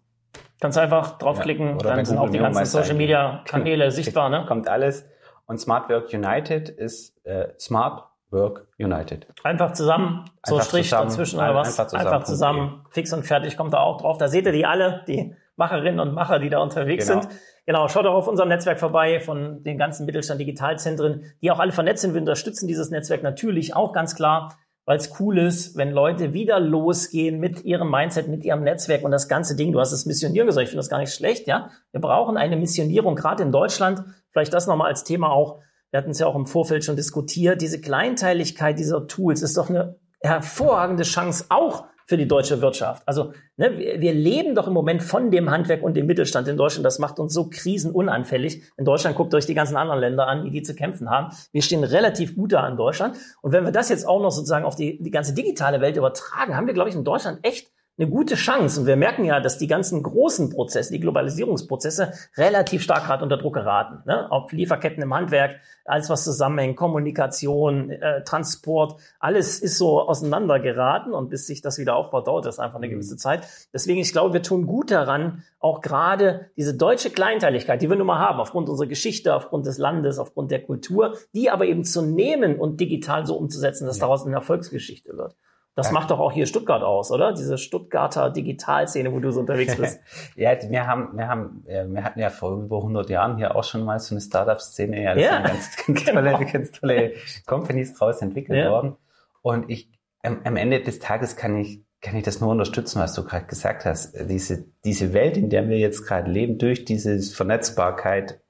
Kannst 0.62 0.78
einfach 0.78 1.18
draufklicken, 1.18 1.68
ja, 1.68 1.78
dann 1.78 2.04
sind 2.04 2.18
auch 2.18 2.30
die 2.30 2.38
ganzen 2.38 2.66
Social 2.66 2.96
Media 2.96 3.44
Kanäle 3.46 3.92
sichtbar, 3.92 4.30
ne? 4.30 4.44
Kommt 4.46 4.68
alles. 4.68 5.06
Und 5.46 5.58
Smart 5.58 5.90
Work 5.90 6.14
United 6.14 6.68
ist 6.68 7.26
äh, 7.26 7.48
Smart 7.58 8.10
Work 8.32 8.68
United. 8.78 9.28
Einfach 9.44 9.74
zusammen, 9.74 10.26
so 10.46 10.56
einfach 10.56 10.68
Strich 10.68 10.90
zusammen, 10.90 11.10
dazwischen 11.10 11.40
oder 11.40 11.56
was? 11.56 11.80
Einfach 11.80 11.88
zusammen, 11.88 12.08
einfach 12.08 12.24
zusammen, 12.24 12.86
fix 12.92 13.14
und 13.14 13.24
fertig, 13.24 13.58
kommt 13.58 13.74
da 13.74 13.80
auch 13.80 14.02
drauf. 14.02 14.18
Da 14.18 14.28
seht 14.28 14.46
ihr 14.46 14.52
die 14.52 14.66
alle, 14.66 15.04
die 15.08 15.36
Macherinnen 15.56 16.00
und 16.00 16.14
Macher, 16.14 16.40
die 16.40 16.50
da 16.50 16.60
unterwegs 16.60 17.08
genau. 17.08 17.22
sind. 17.22 17.34
Genau, 17.66 17.88
schaut 17.88 18.06
auch 18.06 18.16
auf 18.16 18.28
unserem 18.28 18.50
Netzwerk 18.50 18.80
vorbei 18.80 19.20
von 19.20 19.62
den 19.64 19.78
ganzen 19.78 20.06
Mittelstand 20.06 20.40
Digitalzentren, 20.40 21.26
die 21.42 21.52
auch 21.52 21.60
alle 21.60 21.72
vernetzt 21.72 22.02
sind. 22.02 22.14
Wir 22.14 22.22
unterstützen 22.22 22.68
dieses 22.68 22.90
Netzwerk 22.90 23.22
natürlich 23.22 23.76
auch 23.76 23.94
ganz 23.94 24.16
klar, 24.16 24.58
weil 24.86 24.98
es 24.98 25.20
cool 25.20 25.38
ist, 25.38 25.78
wenn 25.78 25.92
Leute 25.92 26.34
wieder 26.34 26.60
losgehen 26.60 27.40
mit 27.40 27.64
ihrem 27.64 27.92
Mindset, 27.92 28.28
mit 28.28 28.44
ihrem 28.44 28.64
Netzwerk 28.64 29.04
und 29.04 29.12
das 29.12 29.28
ganze 29.28 29.56
Ding. 29.56 29.72
Du 29.72 29.80
hast 29.80 29.92
es 29.92 30.08
Missionieren 30.08 30.48
gesagt, 30.48 30.64
ich 30.64 30.70
finde 30.70 30.80
das 30.80 30.90
gar 30.90 30.98
nicht 30.98 31.14
schlecht, 31.14 31.46
ja. 31.46 31.70
Wir 31.92 32.02
brauchen 32.02 32.38
eine 32.38 32.56
Missionierung, 32.58 33.16
gerade 33.16 33.44
in 33.44 33.52
Deutschland. 33.52 34.04
Vielleicht 34.32 34.52
das 34.54 34.66
nochmal 34.66 34.88
als 34.88 35.04
Thema 35.04 35.30
auch 35.30 35.60
wir 35.92 35.98
hatten 35.98 36.12
es 36.12 36.20
ja 36.20 36.28
auch 36.28 36.36
im 36.36 36.46
Vorfeld 36.46 36.84
schon 36.84 36.96
diskutiert, 36.96 37.62
diese 37.62 37.82
Kleinteiligkeit 37.82 38.78
dieser 38.78 39.08
Tools 39.08 39.42
ist 39.42 39.58
doch 39.58 39.70
eine 39.70 39.98
hervorragende 40.22 41.04
Chance 41.04 41.46
auch 41.50 41.86
für 42.10 42.18
die 42.18 42.28
deutsche 42.28 42.60
Wirtschaft. 42.60 43.04
Also 43.06 43.34
ne, 43.56 43.78
wir, 43.78 44.14
leben 44.14 44.56
doch 44.56 44.68
im 44.68 44.74
Moment 44.74 45.04
von 45.04 45.30
dem 45.30 45.52
Handwerk 45.52 45.84
und 45.84 45.96
dem 45.96 46.08
Mittelstand 46.08 46.48
in 46.48 46.58
Deutschland. 46.58 46.84
Das 46.84 46.98
macht 46.98 47.20
uns 47.20 47.36
so 47.36 47.52
krisenunanfällig. 47.52 48.64
In 48.78 48.86
Deutschland 48.86 49.16
guckt 49.16 49.32
euch 49.36 49.46
die 49.46 49.54
ganzen 49.54 49.78
anderen 49.78 50.00
Länder 50.00 50.26
an, 50.26 50.44
die 50.44 50.50
die 50.50 50.64
zu 50.64 50.74
kämpfen 50.74 51.12
haben. 51.12 51.36
Wir 51.52 51.62
stehen 51.62 51.84
relativ 51.84 52.36
gut 52.36 52.52
da 52.52 52.68
in 52.68 52.78
Deutschland. 52.78 53.16
Und 53.44 53.52
wenn 53.52 53.64
wir 53.64 53.72
das 53.72 53.90
jetzt 53.90 54.08
auch 54.08 54.20
noch 54.20 54.32
sozusagen 54.32 54.66
auf 54.66 54.76
die, 54.76 55.00
die 55.00 55.12
ganze 55.12 55.36
digitale 55.36 55.82
Welt 55.82 55.98
übertragen, 55.98 56.58
haben 56.58 56.66
wir, 56.66 56.74
glaube 56.74 56.90
ich, 56.90 56.96
in 56.96 57.04
Deutschland 57.04 57.40
echt 57.44 57.72
eine 58.00 58.10
gute 58.10 58.36
Chance. 58.36 58.80
Und 58.80 58.88
wir 58.88 58.96
merken 58.96 59.26
ja, 59.26 59.40
dass 59.40 59.58
die 59.58 59.68
ganzen 59.68 60.02
großen 60.02 60.50
Prozesse, 60.50 60.94
die 60.94 61.02
Globalisierungsprozesse, 61.02 62.14
relativ 62.38 62.82
stark 62.82 63.06
gerade 63.06 63.24
unter 63.24 63.38
Druck 63.38 63.56
geraten. 63.56 64.02
Ne? 64.06 64.28
Ob 64.30 64.52
Lieferketten 64.54 65.04
im 65.04 65.14
Handwerk, 65.14 65.60
alles 65.84 66.10
was 66.10 66.24
zusammenhängt, 66.24 66.78
Kommunikation, 66.78 67.90
äh, 67.90 68.24
Transport, 68.24 69.00
alles 69.20 69.60
ist 69.60 69.78
so 69.78 70.02
auseinandergeraten 70.02 71.14
und 71.14 71.30
bis 71.30 71.46
sich 71.46 71.62
das 71.62 71.78
wieder 71.78 71.96
aufbaut, 71.96 72.28
dauert 72.28 72.46
das 72.46 72.60
einfach 72.60 72.78
eine 72.78 72.88
mhm. 72.88 72.92
gewisse 72.92 73.18
Zeit. 73.18 73.46
Deswegen, 73.74 74.00
ich 74.00 74.14
glaube, 74.14 74.34
wir 74.34 74.44
tun 74.44 74.66
gut 74.66 74.92
daran, 74.92 75.44
auch 75.60 75.82
gerade 75.82 76.52
diese 76.56 76.76
deutsche 76.76 77.10
Kleinteiligkeit, 77.10 77.82
die 77.82 77.90
wir 77.90 77.98
nun 77.98 78.08
mal 78.08 78.20
haben, 78.20 78.40
aufgrund 78.40 78.70
unserer 78.70 78.88
Geschichte, 78.88 79.36
aufgrund 79.36 79.66
des 79.66 79.78
Landes, 79.78 80.20
aufgrund 80.20 80.52
der 80.52 80.64
Kultur, 80.64 81.18
die 81.34 81.50
aber 81.50 81.66
eben 81.66 81.84
zu 81.84 82.02
nehmen 82.02 82.58
und 82.60 82.80
digital 82.80 83.26
so 83.26 83.36
umzusetzen, 83.36 83.86
dass 83.86 83.98
ja. 83.98 84.02
daraus 84.02 84.26
eine 84.26 84.36
Erfolgsgeschichte 84.36 85.18
wird. 85.18 85.36
Das 85.80 85.88
ja. 85.88 85.94
macht 85.94 86.12
doch 86.12 86.20
auch 86.20 86.34
hier 86.34 86.46
Stuttgart 86.46 86.84
aus, 86.84 87.10
oder? 87.10 87.32
Diese 87.32 87.58
Stuttgarter 87.58 88.30
Digitalszene, 88.30 89.14
wo 89.14 89.20
du 89.22 89.32
so 89.32 89.40
unterwegs 89.40 89.78
bist. 89.78 90.02
ja, 90.36 90.52
wir 90.70 90.88
haben, 90.88 91.18
wir 91.18 91.30
haben, 91.30 91.64
wir 91.66 92.04
hatten 92.04 92.20
ja 92.20 92.30
vor 92.30 92.62
über 92.62 92.78
100 92.78 93.10
Jahren 93.10 93.38
hier 93.38 93.56
auch 93.56 93.64
schon 93.64 93.86
mal 93.86 93.98
so 94.00 94.14
eine 94.14 94.20
Startup-Szene. 94.20 95.02
Ja, 95.02 95.16
das 95.16 95.24
ja. 95.24 95.32
sind 95.32 95.46
ganz, 95.46 95.76
ganz 95.86 96.06
genau. 96.06 96.22
tolle, 96.22 96.46
ganz 96.52 96.72
tolle 96.72 97.14
Companies 97.46 97.94
draus 97.94 98.22
entwickelt 98.22 98.60
ja. 98.60 98.72
worden. 98.72 98.98
Und 99.42 99.70
ich, 99.70 99.90
am, 100.22 100.42
am 100.44 100.58
Ende 100.58 100.82
des 100.82 101.00
Tages 101.00 101.38
kann 101.38 101.58
ich, 101.58 101.82
kann 102.02 102.18
ich 102.18 102.24
das 102.24 102.42
nur 102.42 102.52
unterstützen, 102.52 103.00
was 103.00 103.14
du 103.14 103.24
gerade 103.24 103.46
gesagt 103.46 103.86
hast. 103.86 104.14
Diese, 104.30 104.66
diese 104.84 105.14
Welt, 105.14 105.38
in 105.38 105.50
der 105.50 105.70
wir 105.70 105.78
jetzt 105.78 106.06
gerade 106.06 106.30
leben, 106.30 106.58
durch 106.58 106.84
diese 106.84 107.22
Vernetzbarkeit 107.22 108.42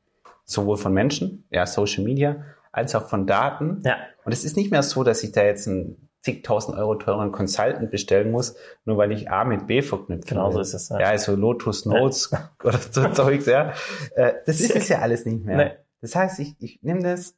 sowohl 0.46 0.78
von 0.78 0.94
Menschen, 0.94 1.46
ja, 1.52 1.68
Social 1.68 2.04
Media, 2.04 2.44
als 2.72 2.96
auch 2.96 3.08
von 3.08 3.28
Daten. 3.28 3.84
Ja. 3.86 3.98
Und 4.26 4.32
es 4.32 4.44
ist 4.44 4.58
nicht 4.58 4.72
mehr 4.72 4.82
so, 4.82 5.04
dass 5.04 5.24
ich 5.24 5.32
da 5.32 5.44
jetzt 5.44 5.68
ein 5.68 6.09
zigtausend 6.21 6.77
Euro 6.77 6.95
teuren 6.95 7.32
Consultant 7.32 7.91
bestellen 7.91 8.32
muss, 8.32 8.55
nur 8.86 8.97
weil 8.97 9.12
ich 9.12 9.32
A 9.32 9.45
mit 9.45 9.67
B 9.67 9.82
verknüpfe. 9.82 10.27
Genau 10.27 10.51
so 10.51 10.60
ist 10.60 10.73
es. 10.73 10.89
Ja, 10.89 10.99
ja 10.99 11.08
also 11.08 11.36
Lotus 11.36 11.86
Notes 11.86 12.29
ja. 12.32 12.51
oder 12.63 12.77
so 12.77 13.08
Zeugs, 13.13 13.45
ja. 13.45 13.73
Äh, 14.15 14.34
das 14.45 14.60
ist 14.60 14.75
es 14.75 14.89
ja 14.89 14.99
alles 15.01 15.25
nicht 15.25 15.45
mehr. 15.45 15.58
Nee. 15.58 15.71
Das 16.01 16.15
heißt, 16.15 16.39
ich, 16.39 16.55
ich 16.60 16.79
nehme 16.82 17.03
das, 17.03 17.36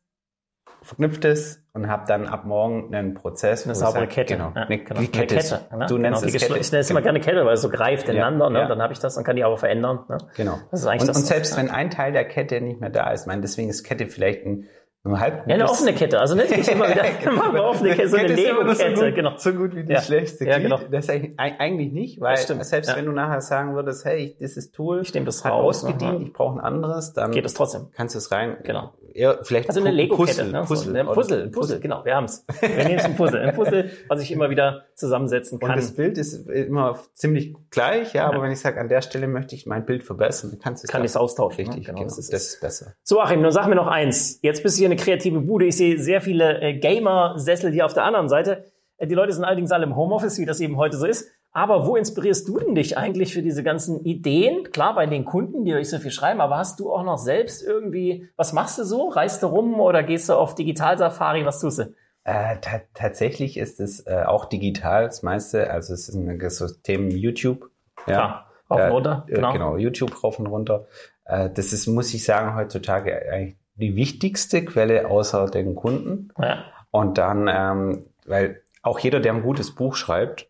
verknüpfe 0.84 1.20
das 1.20 1.62
und 1.74 1.88
habe 1.88 2.06
dann 2.08 2.28
ab 2.28 2.46
morgen 2.46 2.94
einen 2.94 3.14
Prozess. 3.14 3.66
Eine 3.66 3.76
saubere 3.76 4.08
Kette. 4.08 4.36
Genau, 4.36 4.52
ja, 4.56 4.64
eine, 4.64 4.80
genau. 4.80 5.00
eine 5.00 5.08
Kette. 5.08 5.36
Ne? 5.76 5.86
Du 5.88 5.98
nennst 5.98 6.22
genau, 6.22 6.36
es 6.36 6.42
Kette. 6.42 6.60
Ich 6.60 6.72
nenne 6.72 6.82
es 6.82 6.90
immer 6.90 7.02
gerne 7.02 7.20
Kette, 7.20 7.46
weil 7.46 7.54
es 7.54 7.62
so 7.62 7.70
greift 7.70 8.10
ineinander. 8.10 8.50
Ne? 8.50 8.68
Dann 8.68 8.82
habe 8.82 8.94
ich 8.94 9.00
das 9.00 9.18
und 9.18 9.24
kann 9.24 9.36
die 9.36 9.44
aber 9.44 9.58
verändern. 9.58 10.06
Ne? 10.10 10.18
Genau. 10.36 10.60
Und, 10.72 10.84
und 10.84 11.14
selbst 11.14 11.56
wenn 11.58 11.70
ein 11.70 11.92
Teil 11.92 12.14
der 12.14 12.26
Kette 12.26 12.62
nicht 12.62 12.82
mehr 12.82 12.90
da 12.90 13.12
ist, 13.12 13.28
meine, 13.28 13.42
deswegen 13.42 13.70
ist 13.70 13.84
Kette 13.84 14.08
vielleicht 14.08 14.46
ein 14.46 14.68
halb 15.06 15.48
ja, 15.48 15.56
eine 15.56 15.70
offene 15.70 15.94
Kette. 15.94 16.20
Also 16.20 16.36
nicht, 16.36 16.52
immer 16.68 16.90
wieder 16.90 17.04
genau. 17.24 17.50
eine 17.50 17.64
offene 17.64 17.96
Kette, 17.96 18.10
so 18.10 18.18
eine 18.18 18.28
Lego-Kette. 18.28 18.98
So, 18.98 19.12
genau. 19.12 19.34
so 19.38 19.54
gut 19.54 19.76
wie 19.76 19.84
die 19.84 19.94
ja. 19.94 20.02
schlechteste 20.02 20.46
ja, 20.46 20.60
genau. 20.60 20.80
Das 20.92 21.10
eigentlich 21.10 21.92
nicht, 21.92 22.22
weil 22.22 22.38
selbst 22.38 22.90
ja. 22.90 22.96
wenn 22.96 23.06
du 23.06 23.12
nachher 23.12 23.42
sagen 23.42 23.76
würdest, 23.76 24.06
hey, 24.06 24.36
dieses 24.40 24.72
Tool 24.72 25.02
ich 25.02 25.12
das 25.12 25.44
hat 25.44 25.54
raus, 25.54 25.84
ausgedient, 25.84 26.22
ich 26.22 26.34
brauche 26.34 26.60
ein 26.60 26.64
anderes, 26.64 27.14
dann 27.14 27.32
geht 27.32 27.46
es 27.46 27.54
trotzdem. 27.54 27.88
Kannst 27.94 28.16
du 28.16 28.20
es 28.20 28.32
rein. 28.32 28.58
Genau. 28.64 28.94
Ja, 29.14 29.38
vielleicht 29.44 29.70
also 29.70 29.82
eine 29.82 29.92
Lego-Kette. 29.92 30.46
Ne? 30.46 30.64
Puzzle, 30.66 30.94
ne? 30.94 31.06
Puzzle, 31.06 31.16
Puzzle, 31.16 31.50
Puzzle, 31.50 31.80
genau, 31.80 32.06
wir 32.06 32.16
haben's. 32.16 32.46
Wir 32.60 32.84
nehmen 32.84 33.00
es 33.00 33.06
ein 33.06 33.16
Puzzle. 33.16 33.42
Ein 33.42 33.56
Puzzle, 33.56 33.90
was 34.08 34.22
ich 34.22 34.32
immer 34.32 34.50
wieder 34.50 34.86
zusammensetzen 34.96 35.60
kann. 35.60 35.72
Und 35.72 35.78
das 35.78 35.96
Bild 35.96 36.18
ist 36.18 36.48
immer 36.48 37.00
ziemlich 37.14 37.56
gleich, 37.70 38.14
ja, 38.14 38.28
aber 38.28 38.42
wenn 38.42 38.52
ich 38.52 38.60
sage, 38.60 38.80
an 38.80 38.90
der 38.90 39.02
Stelle 39.02 39.28
möchte 39.28 39.56
ich 39.56 39.66
mein 39.66 39.86
Bild 39.86 40.04
verbessern, 40.04 40.52
dann 40.52 40.60
kannst 40.60 40.84
du 40.84 40.88
es 40.88 40.92
Kann 40.92 41.04
ich 41.04 41.12
es 41.12 41.18
austauschen. 41.18 41.58
Richtig, 41.58 41.76
ne? 41.76 41.86
genau, 41.86 42.00
genau. 42.00 42.10
Das, 42.10 42.18
ist, 42.18 42.34
das 42.34 42.48
ist 42.48 42.62
besser. 42.62 42.94
So, 43.04 43.20
Achim, 43.20 43.42
nun 43.42 43.52
sag 43.52 43.68
mir 43.68 43.76
noch 43.76 43.88
eins. 43.88 44.40
Jetzt 44.42 44.64
bist 44.64 44.78
du 44.78 44.80
hier 44.80 44.90
eine 44.90 44.96
kreative 44.96 45.42
Bude 45.42 45.66
ich 45.66 45.78
sehe 45.78 45.98
sehr 45.98 46.22
viele 46.22 46.62
äh, 46.62 46.78
Gamer-Sessel 46.78 47.72
hier 47.72 47.86
auf 47.86 47.94
der 47.94 48.04
anderen 48.04 48.30
Seite. 48.30 48.66
Äh, 48.98 49.08
die 49.08 49.16
Leute 49.16 49.34
sind 49.34 49.44
allerdings 49.44 49.72
alle 49.72 49.86
im 49.86 49.96
Homeoffice, 49.96 50.38
wie 50.40 50.46
das 50.46 50.60
eben 50.60 50.78
heute 50.78 50.98
so 50.98 51.06
ist. 51.06 51.30
Aber 51.54 51.86
wo 51.86 51.98
inspirierst 51.98 52.48
du 52.48 52.60
denn 52.60 52.76
dich 52.76 52.98
eigentlich 52.98 53.34
für 53.34 53.42
diese 53.42 53.62
ganzen 53.62 54.06
Ideen? 54.06 54.72
Klar, 54.72 54.96
bei 54.96 55.06
den 55.06 55.26
Kunden, 55.26 55.66
die 55.66 55.74
euch 55.74 55.90
so 55.90 56.00
viel 56.00 56.12
schreiben, 56.12 56.40
aber 56.40 56.58
hast 56.58 56.80
du 56.80 56.92
auch 56.94 57.04
noch 57.04 57.18
selbst 57.18 57.62
irgendwie, 57.62 58.30
was 58.38 58.54
machst 58.54 58.80
du 58.80 58.86
so? 58.86 59.10
Reist 59.10 59.44
du 59.44 59.48
rum 59.48 59.80
oder 59.80 60.02
gehst 60.02 60.30
du 60.30 60.34
auf 60.34 60.56
Digital-Safari? 60.56 61.46
Was 61.46 61.60
tust 61.60 61.80
du? 61.80 61.94
Äh, 62.24 62.58
tatsächlich 62.94 63.58
ist 63.58 63.80
es 63.80 64.06
äh, 64.06 64.24
auch 64.26 64.46
digital, 64.46 65.06
das 65.06 65.24
meiste. 65.24 65.72
Also 65.72 65.94
es 65.94 66.08
sind 66.08 66.52
so 66.52 66.68
Themen 66.68 67.12
YouTube. 67.12 67.70
Ja. 68.08 68.14
Klar, 68.14 68.52
rauf 68.70 68.82
und 68.82 68.92
runter. 68.92 69.26
Äh, 69.28 69.36
genau. 69.36 69.54
genau, 69.54 69.78
YouTube 69.78 70.24
rauf 70.24 70.40
und 70.40 70.48
runter. 70.48 70.86
Äh, 71.26 71.50
das 71.50 71.74
ist, 71.74 71.88
muss 71.88 72.14
ich 72.14 72.24
sagen, 72.24 72.56
heutzutage 72.56 73.30
eigentlich 73.30 73.58
die 73.76 73.96
wichtigste 73.96 74.64
Quelle 74.64 75.10
außer 75.10 75.48
den 75.48 75.76
Kunden. 75.76 76.30
Ja. 76.38 76.64
Und 76.92 77.18
dann, 77.18 77.50
ähm, 77.52 78.06
weil 78.26 78.62
auch 78.84 79.00
jeder, 79.00 79.20
der 79.20 79.34
ein 79.34 79.44
gutes 79.44 79.74
Buch 79.74 79.96
schreibt, 79.96 80.48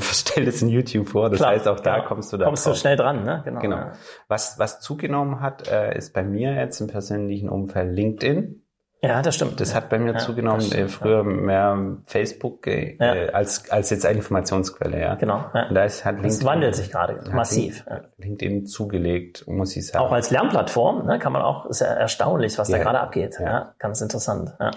stellt 0.00 0.48
es 0.48 0.62
in 0.62 0.68
YouTube 0.68 1.08
vor. 1.08 1.30
Das 1.30 1.38
Klar, 1.38 1.50
heißt, 1.50 1.68
auch 1.68 1.80
da 1.80 1.98
ja, 1.98 2.04
kommst 2.04 2.32
du 2.32 2.36
da 2.36 2.46
kommst 2.46 2.66
drauf. 2.66 2.74
du 2.74 2.80
schnell 2.80 2.96
dran. 2.96 3.24
Ne? 3.24 3.42
Genau. 3.44 3.60
genau. 3.60 3.76
Ja. 3.76 3.92
Was, 4.28 4.58
was 4.58 4.80
zugenommen 4.80 5.40
hat, 5.40 5.68
äh, 5.68 5.96
ist 5.96 6.14
bei 6.14 6.22
mir 6.22 6.54
jetzt 6.54 6.80
im 6.80 6.86
persönlichen 6.86 7.48
Umfeld 7.48 7.94
LinkedIn. 7.94 8.64
Ja, 9.00 9.22
das 9.22 9.36
stimmt. 9.36 9.60
Das 9.60 9.76
hat 9.76 9.90
bei 9.90 9.98
mir 9.98 10.14
ja, 10.14 10.18
zugenommen. 10.18 10.60
Stimmt, 10.60 10.82
äh, 10.82 10.88
früher 10.88 11.22
mehr 11.22 11.98
Facebook 12.06 12.66
äh, 12.66 12.96
ja. 12.98 13.32
als 13.32 13.70
als 13.70 13.90
jetzt 13.90 14.04
Informationsquelle. 14.04 15.00
Ja. 15.00 15.14
Genau. 15.14 15.44
Ja. 15.54 15.72
Da 15.72 15.84
ist, 15.84 16.04
hat 16.04 16.14
LinkedIn, 16.14 16.38
das 16.38 16.44
wandelt 16.44 16.74
sich 16.74 16.90
gerade 16.90 17.30
massiv. 17.30 17.84
LinkedIn 18.16 18.66
zugelegt, 18.66 19.46
muss 19.46 19.76
ich 19.76 19.86
sagen. 19.86 20.04
Auch 20.04 20.10
als 20.10 20.30
Lernplattform 20.30 21.06
ne, 21.06 21.20
kann 21.20 21.32
man 21.32 21.42
auch 21.42 21.66
ist 21.66 21.80
ja 21.80 21.86
erstaunlich, 21.86 22.58
was 22.58 22.70
da 22.70 22.78
gerade 22.78 22.98
abgeht. 22.98 23.38
Ja. 23.38 23.74
ganz 23.78 24.00
interessant. 24.00 24.56
Ja. 24.58 24.72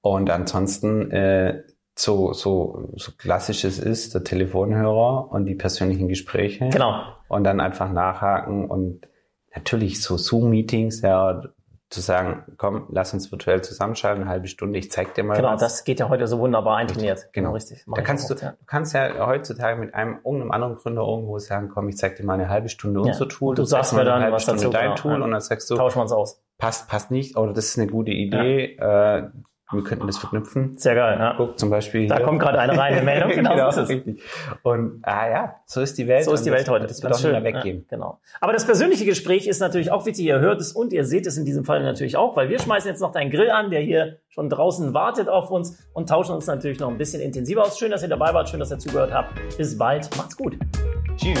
Und 0.00 0.30
ansonsten 0.30 1.10
äh, 1.10 1.62
so 1.96 2.32
so 2.32 2.88
so 2.96 3.12
klassisches 3.16 3.78
ist 3.78 4.14
der 4.14 4.24
Telefonhörer 4.24 5.30
und 5.30 5.46
die 5.46 5.54
persönlichen 5.54 6.08
Gespräche. 6.08 6.68
Genau. 6.70 7.02
Und 7.28 7.44
dann 7.44 7.60
einfach 7.60 7.90
nachhaken 7.92 8.68
und 8.70 9.06
natürlich 9.54 10.02
so 10.02 10.16
Zoom-Meetings, 10.16 11.02
ja, 11.02 11.42
zu 11.90 12.00
sagen, 12.00 12.44
komm, 12.56 12.86
lass 12.92 13.12
uns 13.14 13.32
virtuell 13.32 13.62
zusammenschalten, 13.62 14.22
eine 14.22 14.30
halbe 14.30 14.46
Stunde, 14.46 14.78
ich 14.78 14.92
zeig 14.92 15.12
dir 15.14 15.24
mal 15.24 15.34
Genau, 15.36 15.54
was. 15.54 15.60
das 15.60 15.82
geht 15.82 15.98
ja 15.98 16.08
heute 16.08 16.28
so 16.28 16.38
wunderbar 16.38 16.76
eintrainiert. 16.76 17.26
Genau. 17.32 17.50
richtig. 17.52 17.82
Mach 17.86 17.96
Da 17.96 18.02
kannst 18.02 18.30
du, 18.30 18.34
ja. 18.34 18.50
du 18.52 18.64
kannst 18.64 18.94
ja 18.94 19.26
heutzutage 19.26 19.78
mit 19.80 19.92
einem 19.92 20.18
irgendeinem 20.24 20.52
anderen 20.52 20.76
Gründer 20.76 21.02
irgendwo 21.02 21.36
sagen, 21.40 21.68
komm, 21.68 21.88
ich 21.88 21.96
zeig 21.96 22.14
dir 22.14 22.24
mal 22.24 22.34
eine 22.34 22.48
halbe 22.48 22.68
Stunde 22.68 23.00
Ja. 23.00 23.06
unser 23.06 23.28
Tool. 23.28 23.48
Und 23.50 23.58
du 23.58 23.64
zeigst 23.64 23.90
sagst 23.90 23.92
mir 23.94 24.04
dann, 24.04 24.30
was 24.30 24.44
Stunde 24.44 24.60
dazu, 24.62 24.72
dein 24.72 24.82
genau, 24.90 24.94
Tool 24.94 25.18
ja. 25.18 25.24
und 25.24 25.30
dann 25.32 25.40
sagst 25.40 25.68
du, 25.68 25.74
Tauschen 25.74 25.98
wir 25.98 26.02
uns 26.02 26.12
aus. 26.12 26.40
passt, 26.58 26.88
passt 26.88 27.10
nicht, 27.10 27.36
oder 27.36 27.52
das 27.52 27.64
ist 27.66 27.78
eine 27.78 27.88
gute 27.90 28.12
Idee, 28.12 28.76
äh, 28.76 29.24
wir 29.72 29.84
könnten 29.84 30.06
das 30.06 30.18
verknüpfen. 30.18 30.76
Sehr 30.76 30.94
geil, 30.94 31.16
ja. 31.18 31.34
Guck 31.36 31.58
zum 31.58 31.70
Beispiel 31.70 32.08
Da 32.08 32.16
hier. 32.16 32.24
kommt 32.24 32.40
gerade 32.40 32.58
eine 32.58 32.72
rein, 32.76 32.92
eine 32.94 33.02
Meldung. 33.02 33.30
Genau, 33.34 33.52
genau, 33.54 33.70
so 33.70 33.82
ist 33.82 33.90
es. 33.90 33.96
richtig. 33.96 34.22
Und 34.62 35.00
ah 35.02 35.28
ja, 35.28 35.56
so 35.66 35.80
ist 35.80 35.96
die 35.98 36.08
Welt. 36.08 36.24
So 36.24 36.32
ist 36.32 36.44
die 36.44 36.50
das, 36.50 36.58
Welt 36.58 36.68
heute. 36.68 36.86
Das 36.86 37.02
wird 37.02 37.12
Ganz 37.12 37.24
auch 37.24 37.30
nicht 37.30 37.42
mehr 37.42 37.52
schön. 37.52 37.58
weggehen. 37.60 37.86
Ja, 37.90 37.96
genau. 37.96 38.18
Aber 38.40 38.52
das 38.52 38.64
persönliche 38.66 39.04
Gespräch 39.04 39.46
ist 39.46 39.60
natürlich 39.60 39.92
auch 39.92 40.06
wichtig. 40.06 40.24
Ihr 40.26 40.40
hört 40.40 40.60
es 40.60 40.72
und 40.72 40.92
ihr 40.92 41.04
seht 41.04 41.26
es 41.26 41.36
in 41.36 41.44
diesem 41.44 41.64
Fall 41.64 41.82
natürlich 41.82 42.16
auch, 42.16 42.36
weil 42.36 42.48
wir 42.48 42.58
schmeißen 42.58 42.90
jetzt 42.90 43.00
noch 43.00 43.12
deinen 43.12 43.30
Grill 43.30 43.50
an, 43.50 43.70
der 43.70 43.80
hier 43.80 44.16
schon 44.28 44.48
draußen 44.48 44.92
wartet 44.94 45.28
auf 45.28 45.50
uns 45.50 45.78
und 45.92 46.08
tauschen 46.08 46.34
uns 46.34 46.46
natürlich 46.46 46.80
noch 46.80 46.88
ein 46.88 46.98
bisschen 46.98 47.20
intensiver 47.22 47.62
aus. 47.62 47.78
Schön, 47.78 47.90
dass 47.90 48.02
ihr 48.02 48.08
dabei 48.08 48.34
wart. 48.34 48.48
Schön, 48.48 48.60
dass 48.60 48.70
ihr 48.70 48.78
zugehört 48.78 49.12
habt. 49.12 49.32
Bis 49.56 49.78
bald. 49.78 50.08
Macht's 50.16 50.36
gut. 50.36 50.56
Tschüss. 51.16 51.38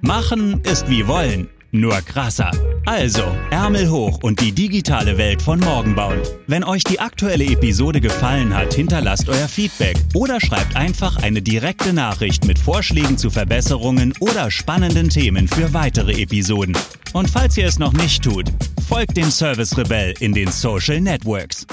Machen 0.00 0.60
ist 0.64 0.88
wie 0.90 1.06
wollen, 1.08 1.48
nur 1.74 2.00
krasser. 2.00 2.50
Also, 2.86 3.24
Ärmel 3.50 3.90
hoch 3.90 4.20
und 4.22 4.40
die 4.40 4.52
digitale 4.52 5.18
Welt 5.18 5.42
von 5.42 5.58
morgen 5.60 5.94
bauen. 5.94 6.20
Wenn 6.46 6.64
euch 6.64 6.84
die 6.84 7.00
aktuelle 7.00 7.44
Episode 7.44 8.00
gefallen 8.00 8.56
hat, 8.56 8.74
hinterlasst 8.74 9.28
euer 9.28 9.48
Feedback 9.48 9.96
oder 10.14 10.40
schreibt 10.40 10.76
einfach 10.76 11.16
eine 11.16 11.42
direkte 11.42 11.92
Nachricht 11.92 12.46
mit 12.46 12.58
Vorschlägen 12.58 13.18
zu 13.18 13.30
Verbesserungen 13.30 14.14
oder 14.20 14.50
spannenden 14.50 15.08
Themen 15.08 15.48
für 15.48 15.74
weitere 15.74 16.12
Episoden. 16.22 16.76
Und 17.12 17.28
falls 17.28 17.56
ihr 17.56 17.66
es 17.66 17.78
noch 17.78 17.92
nicht 17.92 18.22
tut, 18.22 18.46
folgt 18.88 19.16
dem 19.16 19.30
Service 19.30 19.76
Rebell 19.76 20.14
in 20.20 20.32
den 20.32 20.50
Social 20.50 21.00
Networks. 21.00 21.66